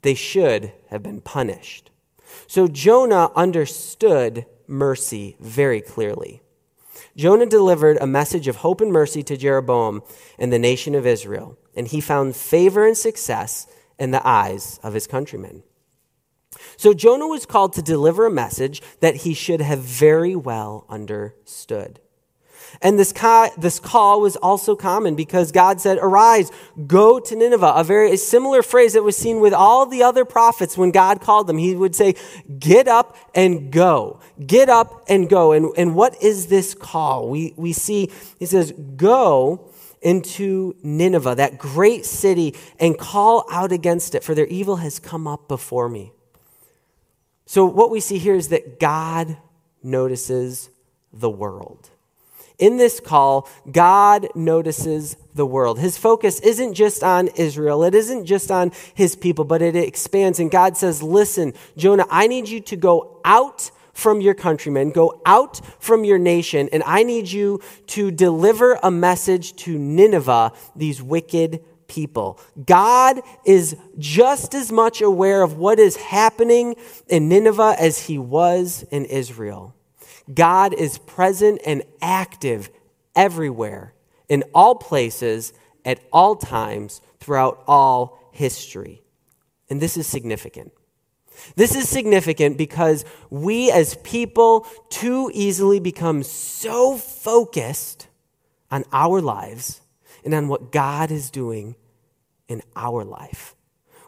they 0.01 0.15
should 0.15 0.71
have 0.89 1.03
been 1.03 1.21
punished. 1.21 1.89
So 2.47 2.67
Jonah 2.67 3.32
understood 3.36 4.45
mercy 4.67 5.36
very 5.39 5.82
clearly. 5.82 6.41
Jonah 7.15 7.45
delivered 7.45 7.97
a 8.01 8.08
message 8.08 8.47
of 8.47 8.58
hope 8.58 8.82
and 8.82 8.91
mercy 8.91 9.21
to 9.23 9.38
Jeroboam 9.38 10.01
and 10.39 10.51
the 10.51 10.60
nation 10.60 10.95
of 10.95 11.06
Israel, 11.06 11.58
and 11.75 11.88
he 11.88 12.01
found 12.01 12.36
favor 12.36 12.86
and 12.86 12.97
success 12.97 13.67
in 13.99 14.12
the 14.12 14.25
eyes 14.27 14.79
of 14.84 14.93
his 14.93 15.08
countrymen. 15.08 15.63
So 16.77 16.93
Jonah 16.93 17.27
was 17.27 17.45
called 17.45 17.73
to 17.73 17.82
deliver 17.82 18.25
a 18.25 18.32
message 18.32 18.82
that 18.99 19.17
he 19.17 19.34
should 19.34 19.62
have 19.62 19.79
very 19.79 20.36
well 20.36 20.86
understood. 20.89 21.99
And 22.82 22.97
this, 22.97 23.13
this 23.58 23.79
call 23.79 24.21
was 24.21 24.36
also 24.38 24.75
common 24.75 25.15
because 25.15 25.51
God 25.51 25.79
said, 25.79 25.99
Arise, 25.99 26.51
go 26.88 27.19
to 27.19 27.36
Nineveh. 27.36 27.73
A 27.75 27.84
very 27.84 28.12
a 28.13 28.17
similar 28.17 28.63
phrase 28.63 28.93
that 28.93 29.03
was 29.03 29.15
seen 29.15 29.39
with 29.39 29.53
all 29.53 29.86
the 29.86 30.03
other 30.03 30.25
prophets 30.25 30.77
when 30.77 30.91
God 30.91 31.21
called 31.21 31.47
them. 31.47 31.58
He 31.58 31.75
would 31.75 31.95
say, 31.95 32.15
Get 32.60 32.88
up 32.88 33.15
and 33.36 33.71
go. 33.71 34.19
Get 34.45 34.69
up 34.69 35.03
and 35.08 35.29
go. 35.29 35.51
And, 35.51 35.71
and 35.77 35.95
what 35.95 36.21
is 36.21 36.47
this 36.47 36.73
call? 36.73 37.29
We, 37.29 37.53
we 37.58 37.73
see, 37.73 38.10
he 38.39 38.45
says, 38.45 38.71
Go 38.71 39.71
into 40.03 40.75
Nineveh, 40.83 41.35
that 41.35 41.57
great 41.57 42.05
city, 42.05 42.55
and 42.79 42.97
call 42.97 43.45
out 43.51 43.71
against 43.71 44.15
it, 44.15 44.23
for 44.23 44.35
their 44.35 44.47
evil 44.47 44.77
has 44.77 44.99
come 44.99 45.27
up 45.27 45.47
before 45.47 45.89
me. 45.89 46.11
So, 47.45 47.65
what 47.65 47.91
we 47.91 47.99
see 47.99 48.17
here 48.17 48.35
is 48.35 48.49
that 48.49 48.79
God 48.79 49.37
notices 49.81 50.69
the 51.11 51.29
world. 51.29 51.89
In 52.59 52.77
this 52.77 52.99
call, 52.99 53.49
God 53.71 54.27
notices 54.35 55.17
the 55.33 55.45
world. 55.45 55.79
His 55.79 55.97
focus 55.97 56.39
isn't 56.39 56.75
just 56.75 57.03
on 57.03 57.27
Israel, 57.29 57.83
it 57.83 57.95
isn't 57.95 58.25
just 58.25 58.51
on 58.51 58.71
his 58.93 59.15
people, 59.15 59.43
but 59.43 59.61
it 59.61 59.75
expands. 59.75 60.39
And 60.39 60.49
God 60.49 60.77
says, 60.77 61.03
Listen, 61.03 61.53
Jonah, 61.75 62.05
I 62.09 62.27
need 62.27 62.47
you 62.47 62.61
to 62.61 62.75
go 62.75 63.19
out 63.25 63.71
from 63.93 64.21
your 64.21 64.34
countrymen, 64.34 64.89
go 64.89 65.21
out 65.25 65.62
from 65.79 66.03
your 66.03 66.17
nation, 66.17 66.67
and 66.73 66.84
I 66.86 67.03
need 67.03 67.32
you 67.32 67.62
to 67.88 68.12
deliver 68.12 68.79
a 68.82 68.91
message 68.91 69.56
to 69.58 69.77
Nineveh, 69.77 70.51
these 70.75 71.01
wicked 71.01 71.63
people. 71.88 72.39
God 72.65 73.21
is 73.45 73.77
just 73.99 74.56
as 74.56 74.71
much 74.71 75.01
aware 75.01 75.43
of 75.43 75.58
what 75.58 75.79
is 75.79 75.95
happening 75.95 76.75
in 77.08 77.29
Nineveh 77.29 77.75
as 77.79 78.08
he 78.08 78.17
was 78.17 78.84
in 78.89 79.06
Israel. 79.06 79.75
God 80.34 80.73
is 80.73 80.97
present 80.97 81.62
and 81.65 81.84
active 82.01 82.69
everywhere, 83.15 83.93
in 84.27 84.43
all 84.56 84.75
places, 84.75 85.53
at 85.86 85.99
all 86.12 86.36
times, 86.36 87.01
throughout 87.19 87.63
all 87.67 88.17
history. 88.32 89.03
And 89.69 89.79
this 89.82 89.97
is 89.97 90.08
significant. 90.08 90.71
This 91.55 91.75
is 91.75 91.87
significant 91.87 92.57
because 92.57 93.05
we 93.29 93.71
as 93.71 93.95
people 94.03 94.65
too 94.89 95.29
easily 95.33 95.79
become 95.79 96.23
so 96.23 96.97
focused 96.97 98.07
on 98.71 98.83
our 98.91 99.21
lives 99.21 99.81
and 100.23 100.33
on 100.33 100.47
what 100.47 100.71
God 100.71 101.11
is 101.11 101.29
doing 101.29 101.75
in 102.47 102.61
our 102.75 103.03
life, 103.03 103.55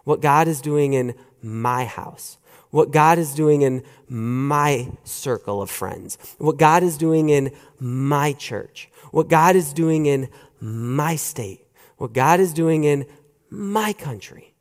what 0.03 0.21
God 0.21 0.47
is 0.47 0.61
doing 0.61 0.93
in 0.93 1.13
my 1.41 1.85
house, 1.85 2.37
what 2.71 2.91
God 2.91 3.17
is 3.17 3.33
doing 3.33 3.61
in 3.61 3.83
my 4.09 4.89
circle 5.03 5.61
of 5.61 5.69
friends, 5.69 6.17
what 6.37 6.57
God 6.57 6.83
is 6.83 6.97
doing 6.97 7.29
in 7.29 7.51
my 7.79 8.33
church, 8.33 8.89
what 9.11 9.29
God 9.29 9.55
is 9.55 9.71
doing 9.71 10.07
in 10.07 10.29
my 10.59 11.15
state, 11.15 11.65
what 11.97 12.13
God 12.13 12.39
is 12.39 12.53
doing 12.53 12.83
in 12.83 13.05
my 13.49 13.93
country. 13.93 14.54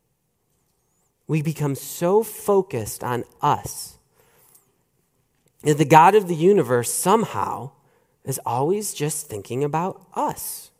We 1.26 1.42
become 1.42 1.74
so 1.74 2.22
focused 2.22 3.02
on 3.02 3.24
us 3.40 3.98
that 5.62 5.78
the 5.78 5.84
God 5.84 6.14
of 6.14 6.28
the 6.28 6.34
universe 6.34 6.92
somehow 6.92 7.70
is 8.24 8.40
always 8.44 8.94
just 8.94 9.26
thinking 9.26 9.64
about 9.64 10.06
us. 10.14 10.70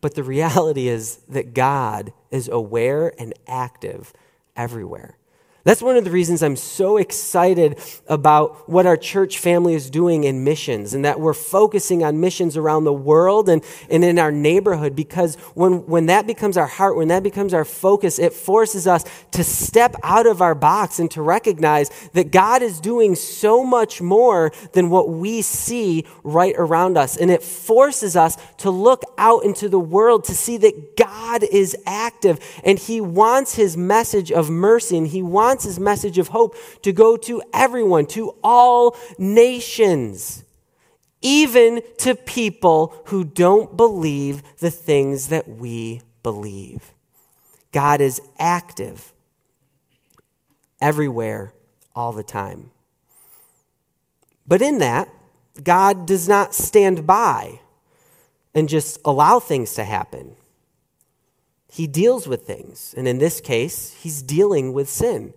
But 0.00 0.14
the 0.14 0.22
reality 0.22 0.88
is 0.88 1.16
that 1.28 1.54
God 1.54 2.12
is 2.30 2.48
aware 2.48 3.12
and 3.18 3.34
active 3.46 4.12
everywhere. 4.56 5.16
That's 5.62 5.82
one 5.82 5.96
of 5.96 6.04
the 6.04 6.10
reasons 6.10 6.42
I'm 6.42 6.56
so 6.56 6.96
excited 6.96 7.78
about 8.08 8.66
what 8.66 8.86
our 8.86 8.96
church 8.96 9.38
family 9.38 9.74
is 9.74 9.90
doing 9.90 10.24
in 10.24 10.42
missions 10.42 10.94
and 10.94 11.04
that 11.04 11.20
we're 11.20 11.34
focusing 11.34 12.02
on 12.02 12.18
missions 12.18 12.56
around 12.56 12.84
the 12.84 12.94
world 12.94 13.50
and, 13.50 13.62
and 13.90 14.02
in 14.02 14.18
our 14.18 14.32
neighborhood 14.32 14.96
because 14.96 15.36
when, 15.54 15.86
when 15.86 16.06
that 16.06 16.26
becomes 16.26 16.56
our 16.56 16.66
heart, 16.66 16.96
when 16.96 17.08
that 17.08 17.22
becomes 17.22 17.52
our 17.52 17.66
focus, 17.66 18.18
it 18.18 18.32
forces 18.32 18.86
us 18.86 19.04
to 19.32 19.44
step 19.44 19.94
out 20.02 20.26
of 20.26 20.40
our 20.40 20.54
box 20.54 20.98
and 20.98 21.10
to 21.10 21.20
recognize 21.20 21.90
that 22.14 22.30
God 22.30 22.62
is 22.62 22.80
doing 22.80 23.14
so 23.14 23.62
much 23.62 24.00
more 24.00 24.52
than 24.72 24.88
what 24.88 25.10
we 25.10 25.42
see 25.42 26.06
right 26.24 26.54
around 26.56 26.96
us. 26.96 27.18
And 27.18 27.30
it 27.30 27.42
forces 27.42 28.16
us 28.16 28.38
to 28.58 28.70
look 28.70 29.02
out 29.18 29.44
into 29.44 29.68
the 29.68 29.78
world 29.78 30.24
to 30.24 30.34
see 30.34 30.56
that 30.56 30.96
God 30.96 31.42
is 31.42 31.76
active 31.84 32.40
and 32.64 32.78
He 32.78 33.02
wants 33.02 33.56
His 33.56 33.76
message 33.76 34.32
of 34.32 34.48
mercy 34.48 34.96
and 34.96 35.06
He 35.06 35.20
wants 35.20 35.49
wants 35.50 35.64
his 35.64 35.80
message 35.80 36.16
of 36.16 36.28
hope 36.28 36.54
to 36.80 36.92
go 36.92 37.16
to 37.16 37.42
everyone, 37.52 38.06
to 38.06 38.36
all 38.40 38.96
nations, 39.18 40.44
even 41.22 41.82
to 41.98 42.14
people 42.14 42.94
who 43.06 43.24
don't 43.24 43.76
believe 43.76 44.44
the 44.58 44.70
things 44.70 45.26
that 45.26 45.48
we 45.48 46.02
believe. 46.22 46.94
God 47.72 48.00
is 48.00 48.22
active 48.38 49.12
everywhere, 50.80 51.52
all 51.96 52.12
the 52.12 52.22
time. 52.22 52.70
But 54.46 54.62
in 54.62 54.78
that, 54.78 55.08
God 55.60 56.06
does 56.06 56.28
not 56.28 56.54
stand 56.54 57.08
by 57.08 57.58
and 58.54 58.68
just 58.68 59.00
allow 59.04 59.40
things 59.40 59.74
to 59.74 59.82
happen. 59.82 60.36
He 61.72 61.88
deals 61.88 62.28
with 62.28 62.46
things. 62.46 62.94
And 62.96 63.08
in 63.08 63.18
this 63.18 63.40
case, 63.40 63.94
he's 63.94 64.22
dealing 64.22 64.72
with 64.72 64.88
sin. 64.88 65.34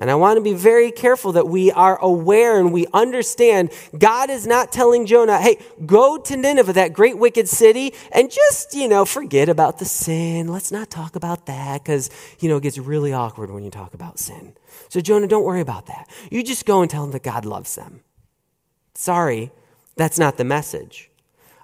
And 0.00 0.12
I 0.12 0.14
want 0.14 0.36
to 0.36 0.40
be 0.40 0.52
very 0.52 0.92
careful 0.92 1.32
that 1.32 1.48
we 1.48 1.72
are 1.72 1.98
aware 2.00 2.60
and 2.60 2.72
we 2.72 2.86
understand 2.94 3.72
God 3.98 4.30
is 4.30 4.46
not 4.46 4.70
telling 4.70 5.06
Jonah, 5.06 5.38
hey, 5.38 5.58
go 5.86 6.18
to 6.18 6.36
Nineveh, 6.36 6.74
that 6.74 6.92
great 6.92 7.18
wicked 7.18 7.48
city, 7.48 7.92
and 8.12 8.30
just, 8.30 8.74
you 8.74 8.86
know, 8.86 9.04
forget 9.04 9.48
about 9.48 9.80
the 9.80 9.84
sin. 9.84 10.46
Let's 10.46 10.70
not 10.70 10.88
talk 10.88 11.16
about 11.16 11.46
that 11.46 11.82
because, 11.82 12.10
you 12.38 12.48
know, 12.48 12.58
it 12.58 12.62
gets 12.62 12.78
really 12.78 13.12
awkward 13.12 13.50
when 13.50 13.64
you 13.64 13.70
talk 13.70 13.92
about 13.92 14.20
sin. 14.20 14.54
So, 14.88 15.00
Jonah, 15.00 15.26
don't 15.26 15.44
worry 15.44 15.60
about 15.60 15.86
that. 15.86 16.08
You 16.30 16.44
just 16.44 16.64
go 16.64 16.80
and 16.80 16.88
tell 16.88 17.02
them 17.02 17.10
that 17.10 17.24
God 17.24 17.44
loves 17.44 17.74
them. 17.74 18.02
Sorry, 18.94 19.50
that's 19.96 20.18
not 20.18 20.36
the 20.36 20.44
message. 20.44 21.10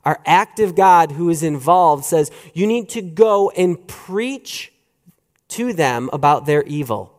Our 0.04 0.20
active 0.26 0.74
God 0.74 1.12
who 1.12 1.30
is 1.30 1.44
involved 1.44 2.04
says, 2.04 2.32
you 2.52 2.66
need 2.66 2.88
to 2.90 3.00
go 3.00 3.50
and 3.50 3.86
preach 3.86 4.72
to 5.48 5.72
them 5.72 6.10
about 6.12 6.46
their 6.46 6.64
evil 6.64 7.13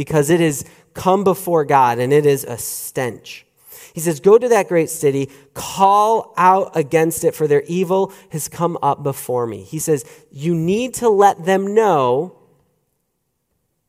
because 0.00 0.30
it 0.30 0.40
has 0.40 0.64
come 0.94 1.24
before 1.24 1.62
God 1.62 1.98
and 1.98 2.10
it 2.10 2.24
is 2.24 2.42
a 2.44 2.56
stench. 2.56 3.44
He 3.92 4.00
says, 4.00 4.18
Go 4.18 4.38
to 4.38 4.48
that 4.48 4.66
great 4.66 4.88
city, 4.88 5.28
call 5.52 6.32
out 6.38 6.74
against 6.74 7.22
it, 7.22 7.34
for 7.34 7.46
their 7.46 7.60
evil 7.64 8.10
has 8.30 8.48
come 8.48 8.78
up 8.80 9.02
before 9.02 9.46
me. 9.46 9.62
He 9.62 9.78
says, 9.78 10.06
You 10.32 10.54
need 10.54 10.94
to 10.94 11.10
let 11.10 11.44
them 11.44 11.74
know 11.74 12.34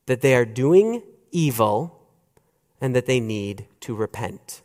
that 0.07 0.19
they 0.19 0.35
are 0.35 0.43
doing 0.43 1.01
evil 1.31 1.97
and 2.81 2.93
that 2.93 3.05
they 3.05 3.21
need 3.21 3.67
to 3.79 3.95
repent. 3.95 4.63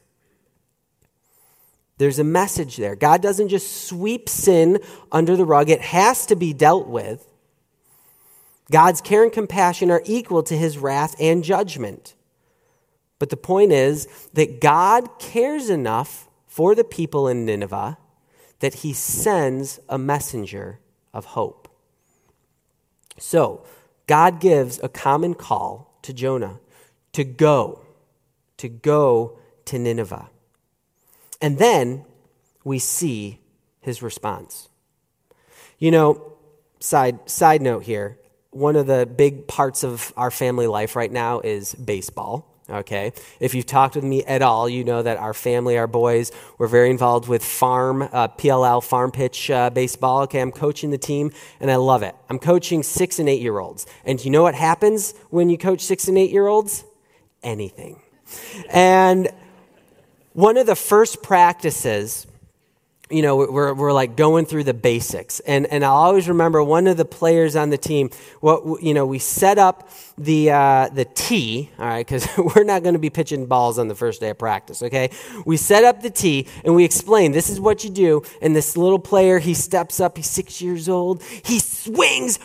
There's 1.98 2.18
a 2.18 2.24
message 2.24 2.76
there. 2.76 2.96
God 2.96 3.22
doesn't 3.22 3.50
just 3.50 3.87
sweep 3.87 4.28
sin 4.28 4.80
under 5.12 5.37
the 5.37 5.44
rug, 5.44 5.70
it 5.70 5.80
has 5.80 6.26
to 6.26 6.35
be 6.35 6.52
dealt 6.52 6.88
with. 6.88 7.24
God's 8.70 9.00
care 9.00 9.22
and 9.22 9.33
compassion 9.33 9.90
are 9.90 10.02
equal 10.05 10.42
to 10.44 10.57
his 10.57 10.79
wrath 10.79 11.14
and 11.20 11.44
judgment. 11.44 12.14
But 13.18 13.31
the 13.31 13.37
point 13.37 13.72
is 13.72 14.07
that 14.35 14.61
God 14.61 15.18
cares 15.18 15.70
enough 15.70 16.29
for 16.46 16.74
the 16.74 16.85
people 16.85 17.29
in 17.29 17.44
Nineveh 17.44 17.98
that 18.61 18.74
he 18.74 18.92
sends 18.92 19.79
a 19.88 19.98
messenger 19.98 20.81
of 21.12 21.26
hope. 21.26 21.68
So, 23.18 23.64
God 24.07 24.40
gives 24.40 24.81
a 24.83 24.88
common 24.88 25.35
call 25.35 25.98
to 26.02 26.12
Jonah 26.12 26.61
to 27.12 27.24
go, 27.24 27.81
to 28.59 28.68
go 28.68 29.38
to 29.66 29.79
Nineveh. 29.79 30.29
And 31.40 31.59
then 31.59 32.05
we 32.64 32.79
see 32.79 33.40
his 33.81 34.02
response. 34.02 34.68
You 35.79 35.90
know, 35.90 36.33
side, 36.81 37.29
side 37.29 37.62
note 37.62 37.85
here 37.85 38.18
one 38.56 38.74
of 38.74 38.86
the 38.86 39.06
big 39.06 39.46
parts 39.46 39.84
of 39.84 40.12
our 40.16 40.30
family 40.30 40.66
life 40.66 40.96
right 40.96 41.12
now 41.12 41.40
is 41.40 41.74
baseball. 41.74 42.52
Okay. 42.68 43.12
If 43.38 43.54
you've 43.54 43.66
talked 43.66 43.94
with 43.94 44.02
me 44.02 44.24
at 44.24 44.42
all, 44.42 44.68
you 44.68 44.82
know 44.82 45.00
that 45.02 45.18
our 45.18 45.34
family, 45.34 45.78
our 45.78 45.86
boys, 45.86 46.32
were 46.58 46.66
very 46.66 46.90
involved 46.90 47.28
with 47.28 47.44
farm, 47.44 48.02
uh, 48.02 48.28
PLL, 48.28 48.82
farm 48.82 49.12
pitch 49.12 49.50
uh, 49.50 49.70
baseball. 49.70 50.22
Okay. 50.22 50.40
I'm 50.40 50.50
coaching 50.50 50.90
the 50.90 50.98
team 50.98 51.30
and 51.60 51.70
I 51.70 51.76
love 51.76 52.02
it. 52.02 52.16
I'm 52.28 52.40
coaching 52.40 52.82
six 52.82 53.20
and 53.20 53.28
eight 53.28 53.40
year 53.40 53.58
olds. 53.58 53.86
And 54.04 54.24
you 54.24 54.32
know 54.32 54.42
what 54.42 54.56
happens 54.56 55.14
when 55.30 55.48
you 55.48 55.58
coach 55.58 55.80
six 55.80 56.08
and 56.08 56.18
eight 56.18 56.30
year 56.30 56.48
olds? 56.48 56.84
Anything. 57.44 58.00
And 58.70 59.28
one 60.32 60.56
of 60.56 60.66
the 60.66 60.74
first 60.74 61.22
practices 61.22 62.26
you 63.08 63.22
know, 63.22 63.36
we're, 63.36 63.72
we're 63.72 63.92
like 63.92 64.16
going 64.16 64.46
through 64.46 64.64
the 64.64 64.74
basics. 64.74 65.38
And, 65.40 65.66
and 65.66 65.84
I'll 65.84 65.94
always 65.94 66.28
remember 66.28 66.62
one 66.62 66.88
of 66.88 66.96
the 66.96 67.04
players 67.04 67.54
on 67.54 67.70
the 67.70 67.78
team, 67.78 68.10
what, 68.40 68.82
you 68.82 68.94
know, 68.94 69.06
we 69.06 69.20
set 69.20 69.58
up 69.58 69.88
the, 70.18 70.50
uh, 70.50 70.88
the 70.88 71.04
tee, 71.04 71.70
all 71.78 71.86
right, 71.86 72.04
because 72.04 72.26
we're 72.56 72.64
not 72.64 72.82
going 72.82 72.94
to 72.94 72.98
be 72.98 73.10
pitching 73.10 73.46
balls 73.46 73.78
on 73.78 73.86
the 73.86 73.94
first 73.94 74.20
day 74.20 74.30
of 74.30 74.38
practice, 74.38 74.82
okay? 74.82 75.10
We 75.44 75.56
set 75.56 75.84
up 75.84 76.02
the 76.02 76.10
tee 76.10 76.48
and 76.64 76.74
we 76.74 76.84
explain 76.84 77.30
this 77.30 77.48
is 77.48 77.60
what 77.60 77.84
you 77.84 77.90
do. 77.90 78.22
And 78.42 78.56
this 78.56 78.76
little 78.76 78.98
player, 78.98 79.38
he 79.38 79.54
steps 79.54 80.00
up, 80.00 80.16
he's 80.16 80.28
six 80.28 80.60
years 80.60 80.88
old, 80.88 81.22
he 81.22 81.60
swings, 81.60 82.40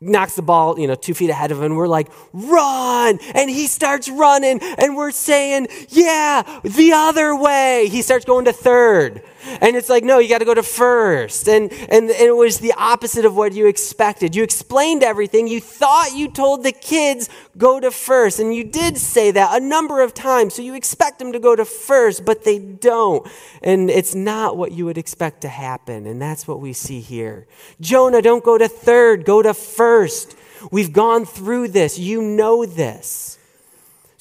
knocks 0.00 0.34
the 0.34 0.42
ball, 0.42 0.78
you 0.80 0.88
know, 0.88 0.96
two 0.96 1.14
feet 1.14 1.30
ahead 1.30 1.52
of 1.52 1.62
him. 1.62 1.76
We're 1.76 1.86
like, 1.86 2.10
run. 2.32 3.20
And 3.34 3.48
he 3.48 3.68
starts 3.68 4.08
running. 4.08 4.60
And 4.60 4.96
we're 4.96 5.12
saying, 5.12 5.68
yeah, 5.88 6.60
the 6.64 6.92
other 6.92 7.36
way. 7.36 7.88
He 7.88 8.02
starts 8.02 8.24
going 8.24 8.44
to 8.46 8.52
third. 8.52 9.22
And 9.60 9.76
it's 9.76 9.88
like, 9.88 10.04
no, 10.04 10.18
you 10.18 10.28
got 10.28 10.38
to 10.38 10.44
go 10.44 10.54
to 10.54 10.62
first. 10.62 11.48
And, 11.48 11.72
and, 11.72 12.10
and 12.10 12.10
it 12.10 12.36
was 12.36 12.58
the 12.58 12.72
opposite 12.76 13.24
of 13.24 13.36
what 13.36 13.52
you 13.52 13.66
expected. 13.66 14.34
You 14.34 14.42
explained 14.42 15.02
everything. 15.02 15.48
You 15.48 15.60
thought 15.60 16.14
you 16.14 16.30
told 16.30 16.62
the 16.64 16.72
kids, 16.72 17.28
go 17.56 17.80
to 17.80 17.90
first. 17.90 18.40
And 18.40 18.54
you 18.54 18.64
did 18.64 18.98
say 18.98 19.30
that 19.30 19.60
a 19.60 19.64
number 19.64 20.00
of 20.00 20.14
times. 20.14 20.54
So 20.54 20.62
you 20.62 20.74
expect 20.74 21.18
them 21.18 21.32
to 21.32 21.38
go 21.38 21.54
to 21.54 21.64
first, 21.64 22.24
but 22.24 22.44
they 22.44 22.58
don't. 22.58 23.26
And 23.62 23.90
it's 23.90 24.14
not 24.14 24.56
what 24.56 24.72
you 24.72 24.84
would 24.86 24.98
expect 24.98 25.42
to 25.42 25.48
happen. 25.48 26.06
And 26.06 26.20
that's 26.20 26.48
what 26.48 26.60
we 26.60 26.72
see 26.72 27.00
here. 27.00 27.46
Jonah, 27.80 28.22
don't 28.22 28.44
go 28.44 28.58
to 28.58 28.68
third, 28.68 29.24
go 29.24 29.42
to 29.42 29.54
first. 29.54 30.36
We've 30.70 30.92
gone 30.92 31.24
through 31.24 31.68
this. 31.68 31.98
You 31.98 32.22
know 32.22 32.64
this. 32.64 33.38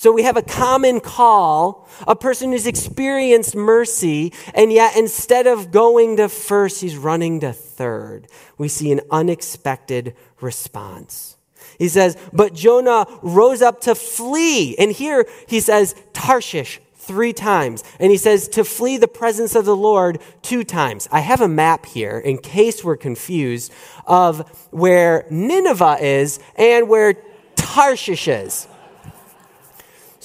So 0.04 0.12
we 0.12 0.24
have 0.24 0.36
a 0.36 0.42
common 0.42 1.00
call, 1.00 1.88
a 2.06 2.14
person 2.14 2.52
who's 2.52 2.68
experienced 2.68 3.56
mercy, 3.56 4.34
and 4.54 4.70
yet 4.70 4.98
instead 4.98 5.48
of 5.48 5.72
going 5.72 6.18
to 6.18 6.28
first, 6.28 6.82
he's 6.82 6.98
running 6.98 7.40
to 7.40 7.54
third. 7.54 8.28
We 8.58 8.68
see 8.68 8.92
an 8.92 9.00
unexpected 9.10 10.14
response. 10.42 11.38
He 11.80 11.88
says, 11.88 12.18
But 12.34 12.54
Jonah 12.54 13.06
rose 13.22 13.62
up 13.62 13.80
to 13.84 13.96
flee. 13.96 14.76
And 14.76 14.92
here 14.92 15.26
he 15.48 15.62
says, 15.62 15.96
Tarshish, 16.12 16.82
three 16.96 17.32
times. 17.32 17.86
And 17.98 18.12
he 18.12 18.18
says, 18.18 18.50
To 18.50 18.66
flee 18.66 18.98
the 18.98 19.08
presence 19.08 19.56
of 19.56 19.64
the 19.64 19.74
Lord 19.74 20.20
two 20.42 20.66
times. 20.66 21.08
I 21.14 21.22
have 21.22 21.40
a 21.40 21.48
map 21.48 21.86
here 21.86 22.20
in 22.20 22.40
case 22.40 22.84
we're 22.84 22.98
confused 22.98 23.72
of 24.06 24.68
where 24.70 25.26
Nineveh 25.30 26.00
is 26.02 26.42
and 26.58 26.90
where 26.90 27.14
Tarshish 27.56 28.28
is. 28.28 28.68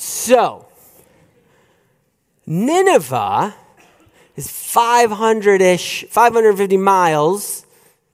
So, 0.00 0.68
Nineveh 2.46 3.52
is 4.36 4.48
500 4.48 5.60
ish, 5.60 6.04
550 6.08 6.76
miles 6.76 7.66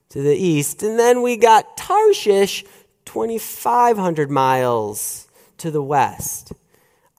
to 0.09 0.23
the 0.23 0.35
east. 0.35 0.81
And 0.81 0.97
then 0.97 1.21
we 1.21 1.37
got 1.37 1.77
Tarshish, 1.77 2.65
2,500 3.05 4.31
miles 4.31 5.27
to 5.59 5.69
the 5.69 5.83
west. 5.83 6.53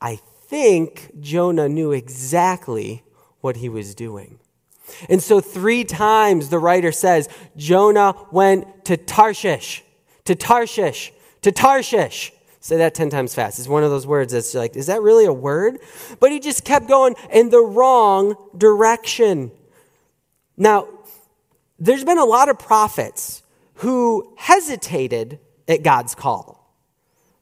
I 0.00 0.16
think 0.48 1.12
Jonah 1.20 1.68
knew 1.68 1.92
exactly 1.92 3.05
what 3.42 3.59
he 3.59 3.68
was 3.68 3.94
doing. 3.94 4.40
And 5.09 5.22
so, 5.22 5.40
three 5.40 5.85
times 5.85 6.48
the 6.48 6.59
writer 6.59 6.90
says, 6.90 7.29
Jonah 7.57 8.16
went 8.33 8.85
to 8.87 8.96
Tarshish, 8.96 9.85
to 10.24 10.35
Tarshish, 10.35 11.12
to 11.42 11.52
Tarshish. 11.52 12.33
Say 12.66 12.79
that 12.79 12.94
10 12.94 13.11
times 13.11 13.33
fast. 13.33 13.61
It's 13.61 13.68
one 13.68 13.85
of 13.85 13.90
those 13.90 14.09
words 14.09 14.33
that's 14.33 14.52
like, 14.52 14.74
is 14.74 14.87
that 14.87 15.00
really 15.00 15.24
a 15.24 15.33
word? 15.33 15.79
But 16.18 16.33
he 16.33 16.40
just 16.40 16.64
kept 16.64 16.88
going 16.88 17.14
in 17.31 17.50
the 17.50 17.61
wrong 17.61 18.35
direction. 18.59 19.52
Now, 20.57 20.88
there's 21.79 22.02
been 22.02 22.18
a 22.18 22.24
lot 22.24 22.48
of 22.48 22.59
prophets 22.59 23.44
who 23.74 24.35
hesitated 24.37 25.38
at 25.68 25.85
God's 25.85 26.16
call. 26.16 26.76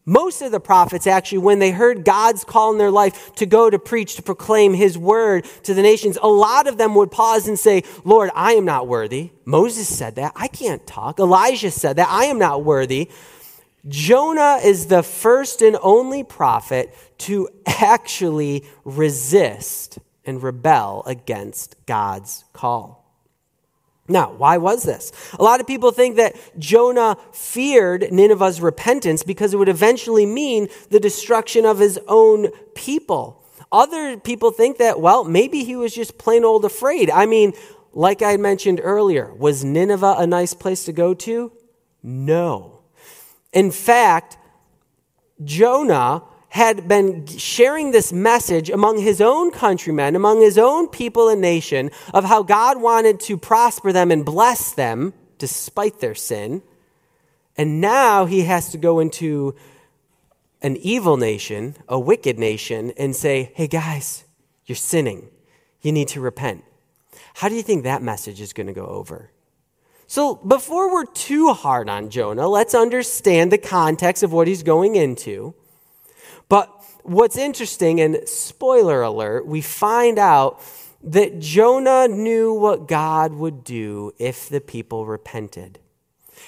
Most 0.05 0.43
of 0.43 0.53
the 0.53 0.61
prophets, 0.61 1.07
actually, 1.07 1.39
when 1.39 1.59
they 1.59 1.71
heard 1.71 2.05
God's 2.05 2.45
call 2.45 2.73
in 2.73 2.77
their 2.77 2.91
life 2.91 3.35
to 3.37 3.47
go 3.47 3.71
to 3.71 3.79
preach, 3.79 4.17
to 4.17 4.23
proclaim 4.23 4.75
his 4.75 4.99
word 4.99 5.47
to 5.63 5.73
the 5.73 5.81
nations, 5.81 6.19
a 6.21 6.29
lot 6.29 6.67
of 6.67 6.77
them 6.77 6.95
would 6.97 7.11
pause 7.11 7.49
and 7.49 7.59
say, 7.59 7.85
Lord, 8.05 8.31
I 8.35 8.53
am 8.53 8.67
not 8.67 8.89
worthy. 8.89 9.31
Moses 9.47 9.89
said 9.89 10.17
that. 10.17 10.33
I 10.37 10.49
can't 10.49 10.87
talk. 10.87 11.19
Elijah 11.19 11.71
said 11.71 11.97
that. 11.97 12.09
I 12.11 12.27
am 12.27 12.39
not 12.39 12.63
worthy. 12.63 13.09
Jonah 13.87 14.61
is 14.65 14.87
the 14.87 15.03
first 15.03 15.61
and 15.61 15.77
only 15.83 16.25
prophet 16.25 16.95
to 17.19 17.49
actually 17.67 18.65
resist 18.85 19.99
and 20.25 20.43
rebel 20.43 21.03
against 21.07 21.77
God's 21.87 22.45
call. 22.53 23.05
Now, 24.07 24.33
why 24.33 24.59
was 24.59 24.83
this? 24.83 25.13
A 25.39 25.43
lot 25.43 25.61
of 25.61 25.67
people 25.67 25.91
think 25.91 26.17
that 26.17 26.37
Jonah 26.59 27.17
feared 27.33 28.13
Nineveh's 28.13 28.61
repentance 28.61 29.23
because 29.23 29.55
it 29.55 29.57
would 29.57 29.69
eventually 29.69 30.27
mean 30.27 30.69
the 30.91 31.01
destruction 31.01 31.65
of 31.65 31.79
his 31.79 31.99
own 32.07 32.49
people. 32.75 33.43
Other 33.73 34.19
people 34.19 34.51
think 34.51 34.77
that, 34.79 35.01
well, 35.01 35.25
maybe 35.25 35.65
he 35.65 35.75
was 35.75 35.95
just 35.95 36.19
plain 36.19 36.45
old 36.45 36.67
afraid. 36.67 37.11
I 37.11 37.25
mean, 37.25 37.55
like 37.93 38.21
I 38.21 38.37
mentioned 38.37 38.81
earlier, 38.83 39.33
was 39.35 39.65
Nineveh 39.65 40.17
a 40.19 40.27
nice 40.27 40.53
place 40.53 40.85
to 40.85 40.93
go 40.93 41.15
to? 41.15 41.53
No. 42.03 42.74
In 43.55 43.71
fact, 43.71 44.37
Jonah 45.43 46.25
had 46.49 46.87
been 46.87 47.27
sharing 47.27 47.91
this 47.91 48.13
message 48.13 48.69
among 48.69 48.99
his 48.99 49.21
own 49.21 49.51
countrymen, 49.51 50.15
among 50.15 50.41
his 50.41 50.59
own 50.59 50.89
people 50.89 51.29
and 51.29 51.41
nation, 51.41 51.91
of 52.13 52.25
how 52.25 52.43
God 52.43 52.81
wanted 52.81 53.19
to 53.21 53.37
prosper 53.37 53.93
them 53.93 54.11
and 54.11 54.25
bless 54.25 54.73
them 54.73 55.15
despite 55.39 56.01
their 56.01 56.15
sin. 56.15 56.63
And 57.57 57.81
now 57.81 58.27
he 58.27 58.43
has 58.43 58.71
to 58.71 58.79
go 58.79 59.01
into 59.01 59.55
an 60.63 60.77
evil 60.77 61.17
nation, 61.17 61.77
a 61.89 61.99
wicked 61.99 62.39
nation, 62.39 62.93
and 62.97 63.15
say, 63.15 63.53
hey 63.55 63.67
guys, 63.67 64.25
you're 64.67 64.77
sinning. 64.77 65.29
You 65.81 65.93
need 65.93 66.09
to 66.09 66.21
repent. 66.21 66.65
How 67.35 67.49
do 67.49 67.55
you 67.55 67.63
think 67.63 67.85
that 67.85 68.03
message 68.03 68.41
is 68.41 68.53
going 68.53 68.69
to 68.69 68.73
go 68.73 68.87
over? 68.87 69.31
So, 70.07 70.37
before 70.37 70.93
we're 70.93 71.07
too 71.07 71.53
hard 71.53 71.89
on 71.89 72.11
Jonah, 72.11 72.49
let's 72.49 72.75
understand 72.75 73.51
the 73.51 73.59
context 73.59 74.23
of 74.23 74.33
what 74.33 74.47
he's 74.47 74.63
going 74.63 74.97
into. 74.97 75.55
But 76.49 76.71
what's 77.03 77.37
interesting, 77.37 78.01
and 78.01 78.29
spoiler 78.29 79.03
alert, 79.03 79.47
we 79.47 79.61
find 79.61 80.19
out 80.19 80.61
that 81.03 81.39
Jonah 81.39 82.09
knew 82.09 82.53
what 82.55 82.89
God 82.89 83.33
would 83.35 83.65
do 83.65 84.13
if 84.19 84.49
the 84.49 84.61
people 84.61 85.07
repented. 85.07 85.79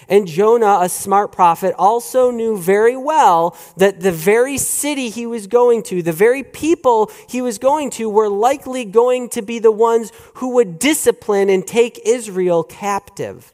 And 0.09 0.27
Jonah, 0.27 0.79
a 0.83 0.89
smart 0.89 1.33
prophet, 1.33 1.75
also 1.79 2.31
knew 2.31 2.57
very 2.57 2.97
well 2.97 3.57
that 3.77 4.01
the 4.01 4.13
very 4.13 4.59
city 4.59 5.09
he 5.09 5.27
was 5.27 5.47
going 5.47 5.83
to, 5.85 6.03
the 6.03 6.13
very 6.13 6.43
people 6.43 7.11
he 7.29 7.43
was 7.43 7.59
going 7.59 7.91
to, 7.91 8.09
were 8.09 8.29
likely 8.29 8.85
going 8.85 9.29
to 9.31 9.43
be 9.43 9.59
the 9.59 9.73
ones 9.73 10.13
who 10.35 10.55
would 10.55 10.79
discipline 10.79 11.49
and 11.49 11.67
take 11.67 12.01
Israel 12.07 12.63
captive. 12.63 13.53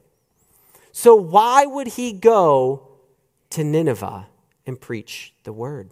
So, 0.92 1.14
why 1.14 1.64
would 1.64 1.88
he 1.88 2.12
go 2.12 2.88
to 3.50 3.64
Nineveh 3.64 4.26
and 4.66 4.80
preach 4.80 5.32
the 5.44 5.52
word? 5.52 5.90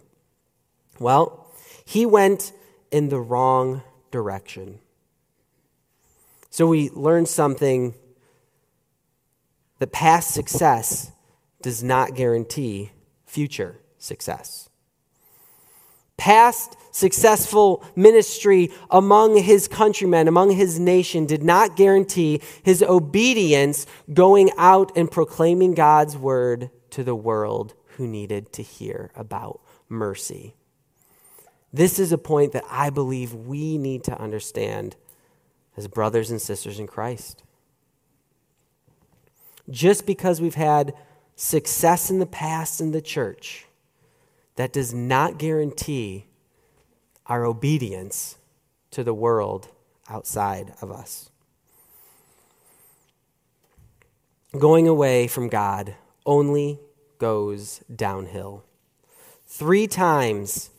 Well, 0.99 1.47
he 1.83 2.05
went 2.05 2.53
in 2.91 3.09
the 3.09 3.19
wrong 3.19 3.81
direction. 4.11 4.79
So, 6.51 6.67
we 6.67 6.89
learned 6.91 7.27
something 7.27 7.95
that 9.81 9.91
past 9.91 10.31
success 10.31 11.11
does 11.63 11.83
not 11.83 12.13
guarantee 12.13 12.91
future 13.25 13.79
success. 13.97 14.69
Past 16.17 16.77
successful 16.91 17.83
ministry 17.95 18.69
among 18.91 19.37
his 19.37 19.67
countrymen, 19.67 20.27
among 20.27 20.51
his 20.51 20.79
nation, 20.79 21.25
did 21.25 21.41
not 21.41 21.75
guarantee 21.75 22.43
his 22.61 22.83
obedience 22.83 23.87
going 24.13 24.51
out 24.55 24.95
and 24.95 25.09
proclaiming 25.09 25.73
God's 25.73 26.15
word 26.15 26.69
to 26.91 27.03
the 27.03 27.15
world 27.15 27.73
who 27.97 28.05
needed 28.07 28.53
to 28.53 28.61
hear 28.61 29.09
about 29.15 29.61
mercy. 29.89 30.53
This 31.73 31.97
is 31.97 32.11
a 32.11 32.19
point 32.19 32.51
that 32.51 32.65
I 32.69 32.91
believe 32.91 33.33
we 33.33 33.79
need 33.79 34.03
to 34.03 34.21
understand 34.21 34.95
as 35.75 35.87
brothers 35.87 36.29
and 36.29 36.39
sisters 36.39 36.77
in 36.77 36.85
Christ. 36.85 37.41
Just 39.69 40.05
because 40.05 40.41
we've 40.41 40.55
had 40.55 40.93
success 41.35 42.09
in 42.09 42.19
the 42.19 42.25
past 42.25 42.81
in 42.81 42.91
the 42.91 43.01
church, 43.01 43.65
that 44.55 44.73
does 44.73 44.93
not 44.93 45.37
guarantee 45.37 46.25
our 47.27 47.45
obedience 47.45 48.37
to 48.91 49.03
the 49.03 49.13
world 49.13 49.69
outside 50.09 50.73
of 50.81 50.91
us. 50.91 51.29
Going 54.57 54.87
away 54.87 55.27
from 55.27 55.47
God 55.47 55.95
only 56.25 56.79
goes 57.19 57.81
downhill. 57.93 58.65
Three 59.47 59.87
times 59.87 60.69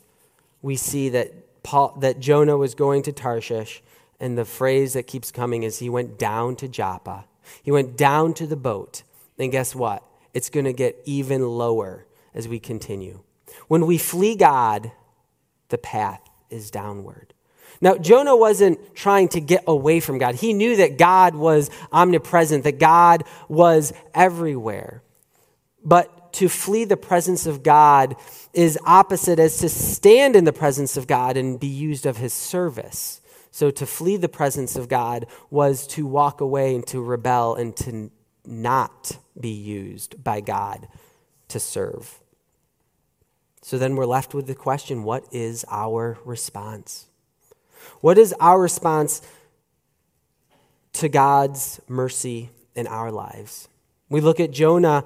we 0.60 0.76
see 0.76 1.08
that, 1.08 1.62
Paul, 1.62 1.96
that 2.00 2.20
Jonah 2.20 2.58
was 2.58 2.74
going 2.74 3.02
to 3.04 3.12
Tarshish, 3.12 3.82
and 4.20 4.36
the 4.36 4.44
phrase 4.44 4.92
that 4.92 5.06
keeps 5.06 5.30
coming 5.32 5.62
is 5.62 5.78
he 5.78 5.88
went 5.88 6.18
down 6.18 6.56
to 6.56 6.68
Joppa. 6.68 7.24
He 7.62 7.70
went 7.70 7.96
down 7.96 8.34
to 8.34 8.46
the 8.46 8.56
boat. 8.56 9.02
And 9.38 9.50
guess 9.50 9.74
what? 9.74 10.04
It's 10.34 10.50
going 10.50 10.64
to 10.64 10.72
get 10.72 11.00
even 11.04 11.42
lower 11.42 12.06
as 12.34 12.48
we 12.48 12.58
continue. 12.58 13.20
When 13.68 13.86
we 13.86 13.98
flee 13.98 14.36
God, 14.36 14.92
the 15.68 15.78
path 15.78 16.22
is 16.50 16.70
downward. 16.70 17.34
Now, 17.80 17.96
Jonah 17.96 18.36
wasn't 18.36 18.94
trying 18.94 19.28
to 19.30 19.40
get 19.40 19.64
away 19.66 19.98
from 19.98 20.18
God. 20.18 20.36
He 20.36 20.52
knew 20.52 20.76
that 20.76 20.98
God 20.98 21.34
was 21.34 21.68
omnipresent, 21.90 22.64
that 22.64 22.78
God 22.78 23.24
was 23.48 23.92
everywhere. 24.14 25.02
But 25.84 26.32
to 26.34 26.48
flee 26.48 26.84
the 26.84 26.96
presence 26.96 27.46
of 27.46 27.62
God 27.62 28.14
is 28.54 28.78
opposite 28.86 29.38
as 29.38 29.58
to 29.58 29.68
stand 29.68 30.36
in 30.36 30.44
the 30.44 30.52
presence 30.52 30.96
of 30.96 31.06
God 31.06 31.36
and 31.36 31.58
be 31.58 31.66
used 31.66 32.06
of 32.06 32.18
his 32.18 32.32
service 32.32 33.21
So 33.52 33.70
to 33.70 33.86
flee 33.86 34.16
the 34.16 34.30
presence 34.30 34.76
of 34.76 34.88
God 34.88 35.26
was 35.50 35.86
to 35.88 36.06
walk 36.06 36.40
away 36.40 36.74
and 36.74 36.86
to 36.88 37.02
rebel 37.02 37.54
and 37.54 37.76
to 37.76 38.10
not 38.46 39.18
be 39.38 39.50
used 39.50 40.24
by 40.24 40.40
God 40.40 40.88
to 41.48 41.60
serve. 41.60 42.18
So 43.60 43.76
then 43.76 43.94
we're 43.94 44.06
left 44.06 44.32
with 44.34 44.46
the 44.46 44.54
question 44.54 45.04
what 45.04 45.24
is 45.30 45.66
our 45.70 46.18
response? 46.24 47.06
What 48.00 48.16
is 48.16 48.34
our 48.40 48.58
response 48.58 49.20
to 50.94 51.10
God's 51.10 51.78
mercy 51.86 52.50
in 52.74 52.86
our 52.86 53.12
lives? 53.12 53.68
We 54.08 54.22
look 54.22 54.40
at 54.40 54.50
Jonah 54.50 55.04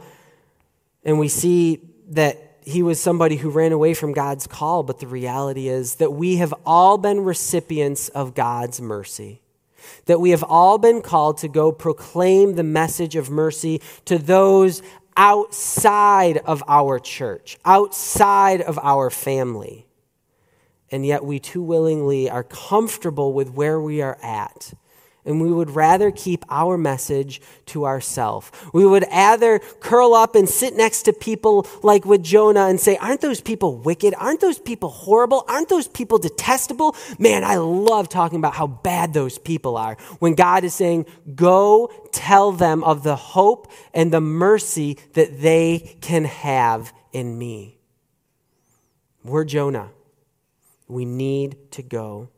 and 1.04 1.18
we 1.18 1.28
see 1.28 1.80
that 2.10 2.45
he 2.66 2.82
was 2.82 3.00
somebody 3.00 3.36
who 3.36 3.48
ran 3.48 3.70
away 3.70 3.94
from 3.94 4.12
God's 4.12 4.48
call, 4.48 4.82
but 4.82 4.98
the 4.98 5.06
reality 5.06 5.68
is 5.68 5.94
that 5.94 6.12
we 6.12 6.36
have 6.36 6.52
all 6.66 6.98
been 6.98 7.20
recipients 7.20 8.08
of 8.08 8.34
God's 8.34 8.80
mercy. 8.80 9.40
That 10.06 10.20
we 10.20 10.30
have 10.30 10.42
all 10.42 10.76
been 10.76 11.00
called 11.00 11.38
to 11.38 11.48
go 11.48 11.70
proclaim 11.70 12.56
the 12.56 12.64
message 12.64 13.14
of 13.14 13.30
mercy 13.30 13.80
to 14.06 14.18
those 14.18 14.82
outside 15.16 16.38
of 16.38 16.64
our 16.66 16.98
church, 16.98 17.56
outside 17.64 18.60
of 18.60 18.80
our 18.82 19.10
family. 19.10 19.86
And 20.90 21.06
yet 21.06 21.24
we 21.24 21.38
too 21.38 21.62
willingly 21.62 22.28
are 22.28 22.42
comfortable 22.42 23.32
with 23.32 23.50
where 23.50 23.80
we 23.80 24.02
are 24.02 24.18
at 24.20 24.74
and 25.26 25.40
we 25.40 25.52
would 25.52 25.70
rather 25.70 26.10
keep 26.10 26.44
our 26.48 26.78
message 26.78 27.40
to 27.66 27.84
ourselves. 27.84 28.50
We 28.72 28.86
would 28.86 29.04
rather 29.10 29.58
curl 29.58 30.14
up 30.14 30.34
and 30.34 30.48
sit 30.48 30.76
next 30.76 31.02
to 31.02 31.12
people 31.12 31.66
like 31.82 32.04
with 32.04 32.22
Jonah 32.22 32.66
and 32.66 32.80
say, 32.80 32.96
Aren't 32.96 33.20
those 33.20 33.40
people 33.40 33.76
wicked? 33.76 34.14
Aren't 34.16 34.40
those 34.40 34.58
people 34.58 34.88
horrible? 34.88 35.44
Aren't 35.48 35.68
those 35.68 35.88
people 35.88 36.18
detestable? 36.18 36.96
Man, 37.18 37.44
I 37.44 37.56
love 37.56 38.08
talking 38.08 38.38
about 38.38 38.54
how 38.54 38.66
bad 38.66 39.12
those 39.12 39.38
people 39.38 39.76
are. 39.76 39.96
When 40.20 40.34
God 40.34 40.64
is 40.64 40.74
saying, 40.74 41.06
Go 41.34 41.92
tell 42.12 42.52
them 42.52 42.84
of 42.84 43.02
the 43.02 43.16
hope 43.16 43.70
and 43.92 44.12
the 44.12 44.20
mercy 44.20 44.98
that 45.14 45.40
they 45.40 45.96
can 46.00 46.24
have 46.24 46.92
in 47.12 47.36
me. 47.36 47.78
We're 49.24 49.44
Jonah. 49.44 49.90
We 50.88 51.04
need 51.04 51.72
to 51.72 51.82
go 51.82 52.28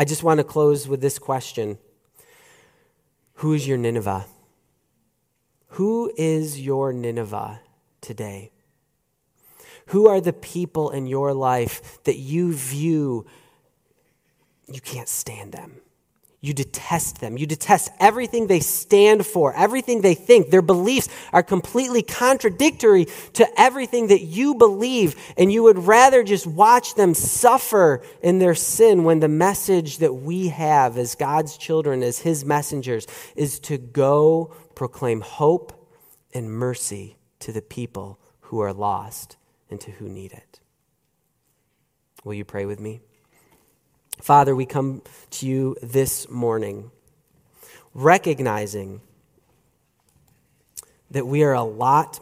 I 0.00 0.04
just 0.04 0.22
want 0.22 0.38
to 0.38 0.44
close 0.44 0.88
with 0.88 1.02
this 1.02 1.18
question 1.18 1.76
Who 3.34 3.52
is 3.52 3.68
your 3.68 3.76
Nineveh? 3.76 4.24
Who 5.74 6.10
is 6.16 6.58
your 6.58 6.90
Nineveh 6.90 7.60
today? 8.00 8.50
Who 9.88 10.08
are 10.08 10.22
the 10.22 10.32
people 10.32 10.88
in 10.88 11.06
your 11.06 11.34
life 11.34 12.02
that 12.04 12.16
you 12.16 12.54
view 12.54 13.26
you 14.66 14.80
can't 14.80 15.08
stand 15.08 15.52
them? 15.52 15.82
You 16.42 16.54
detest 16.54 17.20
them. 17.20 17.36
You 17.36 17.46
detest 17.46 17.90
everything 18.00 18.46
they 18.46 18.60
stand 18.60 19.26
for, 19.26 19.54
everything 19.54 20.00
they 20.00 20.14
think. 20.14 20.48
Their 20.48 20.62
beliefs 20.62 21.08
are 21.34 21.42
completely 21.42 22.02
contradictory 22.02 23.08
to 23.34 23.46
everything 23.60 24.06
that 24.06 24.22
you 24.22 24.54
believe, 24.54 25.16
and 25.36 25.52
you 25.52 25.62
would 25.64 25.78
rather 25.78 26.24
just 26.24 26.46
watch 26.46 26.94
them 26.94 27.12
suffer 27.12 28.02
in 28.22 28.38
their 28.38 28.54
sin 28.54 29.04
when 29.04 29.20
the 29.20 29.28
message 29.28 29.98
that 29.98 30.14
we 30.14 30.48
have 30.48 30.96
as 30.96 31.14
God's 31.14 31.58
children, 31.58 32.02
as 32.02 32.20
His 32.20 32.42
messengers, 32.42 33.06
is 33.36 33.60
to 33.60 33.76
go 33.76 34.54
proclaim 34.74 35.20
hope 35.20 35.86
and 36.32 36.50
mercy 36.50 37.18
to 37.40 37.52
the 37.52 37.62
people 37.62 38.18
who 38.40 38.60
are 38.60 38.72
lost 38.72 39.36
and 39.68 39.78
to 39.82 39.90
who 39.90 40.08
need 40.08 40.32
it. 40.32 40.60
Will 42.24 42.34
you 42.34 42.46
pray 42.46 42.64
with 42.64 42.80
me? 42.80 43.02
Father, 44.20 44.54
we 44.54 44.66
come 44.66 45.00
to 45.30 45.46
you 45.46 45.76
this 45.82 46.28
morning 46.28 46.90
recognizing 47.94 49.00
that 51.10 51.26
we 51.26 51.42
are 51.42 51.54
a 51.54 51.62
lot 51.62 52.20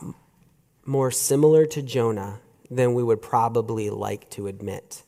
more 0.86 1.10
similar 1.10 1.66
to 1.66 1.82
Jonah 1.82 2.38
than 2.70 2.94
we 2.94 3.02
would 3.02 3.20
probably 3.20 3.90
like 3.90 4.30
to 4.30 4.46
admit. 4.46 5.02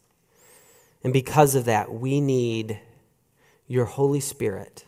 And 1.05 1.13
because 1.13 1.55
of 1.55 1.67
that, 1.67 1.93
we 1.93 2.21
need 2.21 2.81
your 3.69 3.85
Holy 3.85 4.21
Spirit 4.21 4.85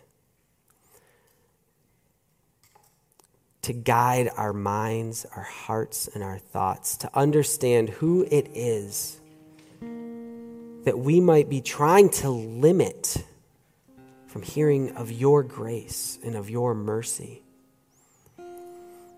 to 3.63 3.73
guide 3.73 4.29
our 4.37 4.53
minds, 4.53 5.25
our 5.37 5.45
hearts, 5.45 6.09
and 6.09 6.25
our 6.25 6.39
thoughts, 6.39 6.97
to 6.97 7.17
understand 7.17 7.89
who 7.89 8.27
it 8.29 8.51
is 8.53 9.21
that 10.85 10.99
we 10.99 11.21
might 11.21 11.49
be 11.49 11.61
trying 11.61 12.11
to 12.11 12.31
limit 12.31 13.25
from 14.27 14.43
hearing 14.43 14.97
of 14.97 15.13
your 15.13 15.43
grace 15.43 16.19
and 16.25 16.35
of 16.35 16.49
your 16.49 16.75
mercy. 16.75 17.43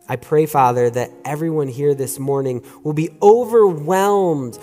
I 0.08 0.16
pray, 0.16 0.46
Father, 0.46 0.90
that 0.90 1.10
everyone 1.24 1.68
here 1.68 1.94
this 1.94 2.18
morning 2.18 2.62
will 2.82 2.92
be 2.92 3.16
overwhelmed 3.22 4.58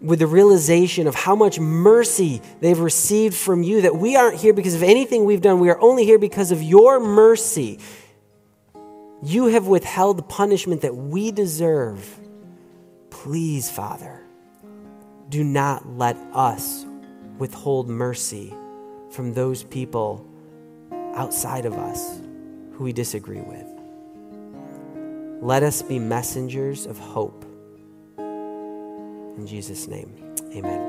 with 0.00 0.18
the 0.18 0.26
realization 0.26 1.06
of 1.06 1.14
how 1.14 1.34
much 1.34 1.58
mercy 1.58 2.40
they've 2.60 2.78
received 2.78 3.34
from 3.34 3.62
you, 3.62 3.82
that 3.82 3.96
we 3.96 4.16
aren't 4.16 4.38
here 4.38 4.52
because 4.52 4.74
of 4.74 4.82
anything 4.82 5.24
we've 5.24 5.42
done. 5.42 5.58
We 5.58 5.70
are 5.70 5.80
only 5.80 6.04
here 6.04 6.18
because 6.18 6.52
of 6.52 6.62
your 6.62 7.00
mercy. 7.00 7.80
You 9.22 9.46
have 9.46 9.66
withheld 9.66 10.18
the 10.18 10.22
punishment 10.22 10.82
that 10.82 10.94
we 10.94 11.32
deserve. 11.32 12.18
Please, 13.10 13.70
Father, 13.70 14.15
do 15.28 15.42
not 15.42 15.86
let 15.96 16.16
us 16.32 16.86
withhold 17.38 17.88
mercy 17.88 18.54
from 19.10 19.34
those 19.34 19.64
people 19.64 20.26
outside 21.14 21.66
of 21.66 21.74
us 21.74 22.20
who 22.72 22.84
we 22.84 22.92
disagree 22.92 23.40
with. 23.40 23.66
Let 25.42 25.62
us 25.62 25.82
be 25.82 25.98
messengers 25.98 26.86
of 26.86 26.98
hope. 26.98 27.44
In 28.18 29.46
Jesus' 29.46 29.86
name, 29.86 30.12
amen. 30.54 30.85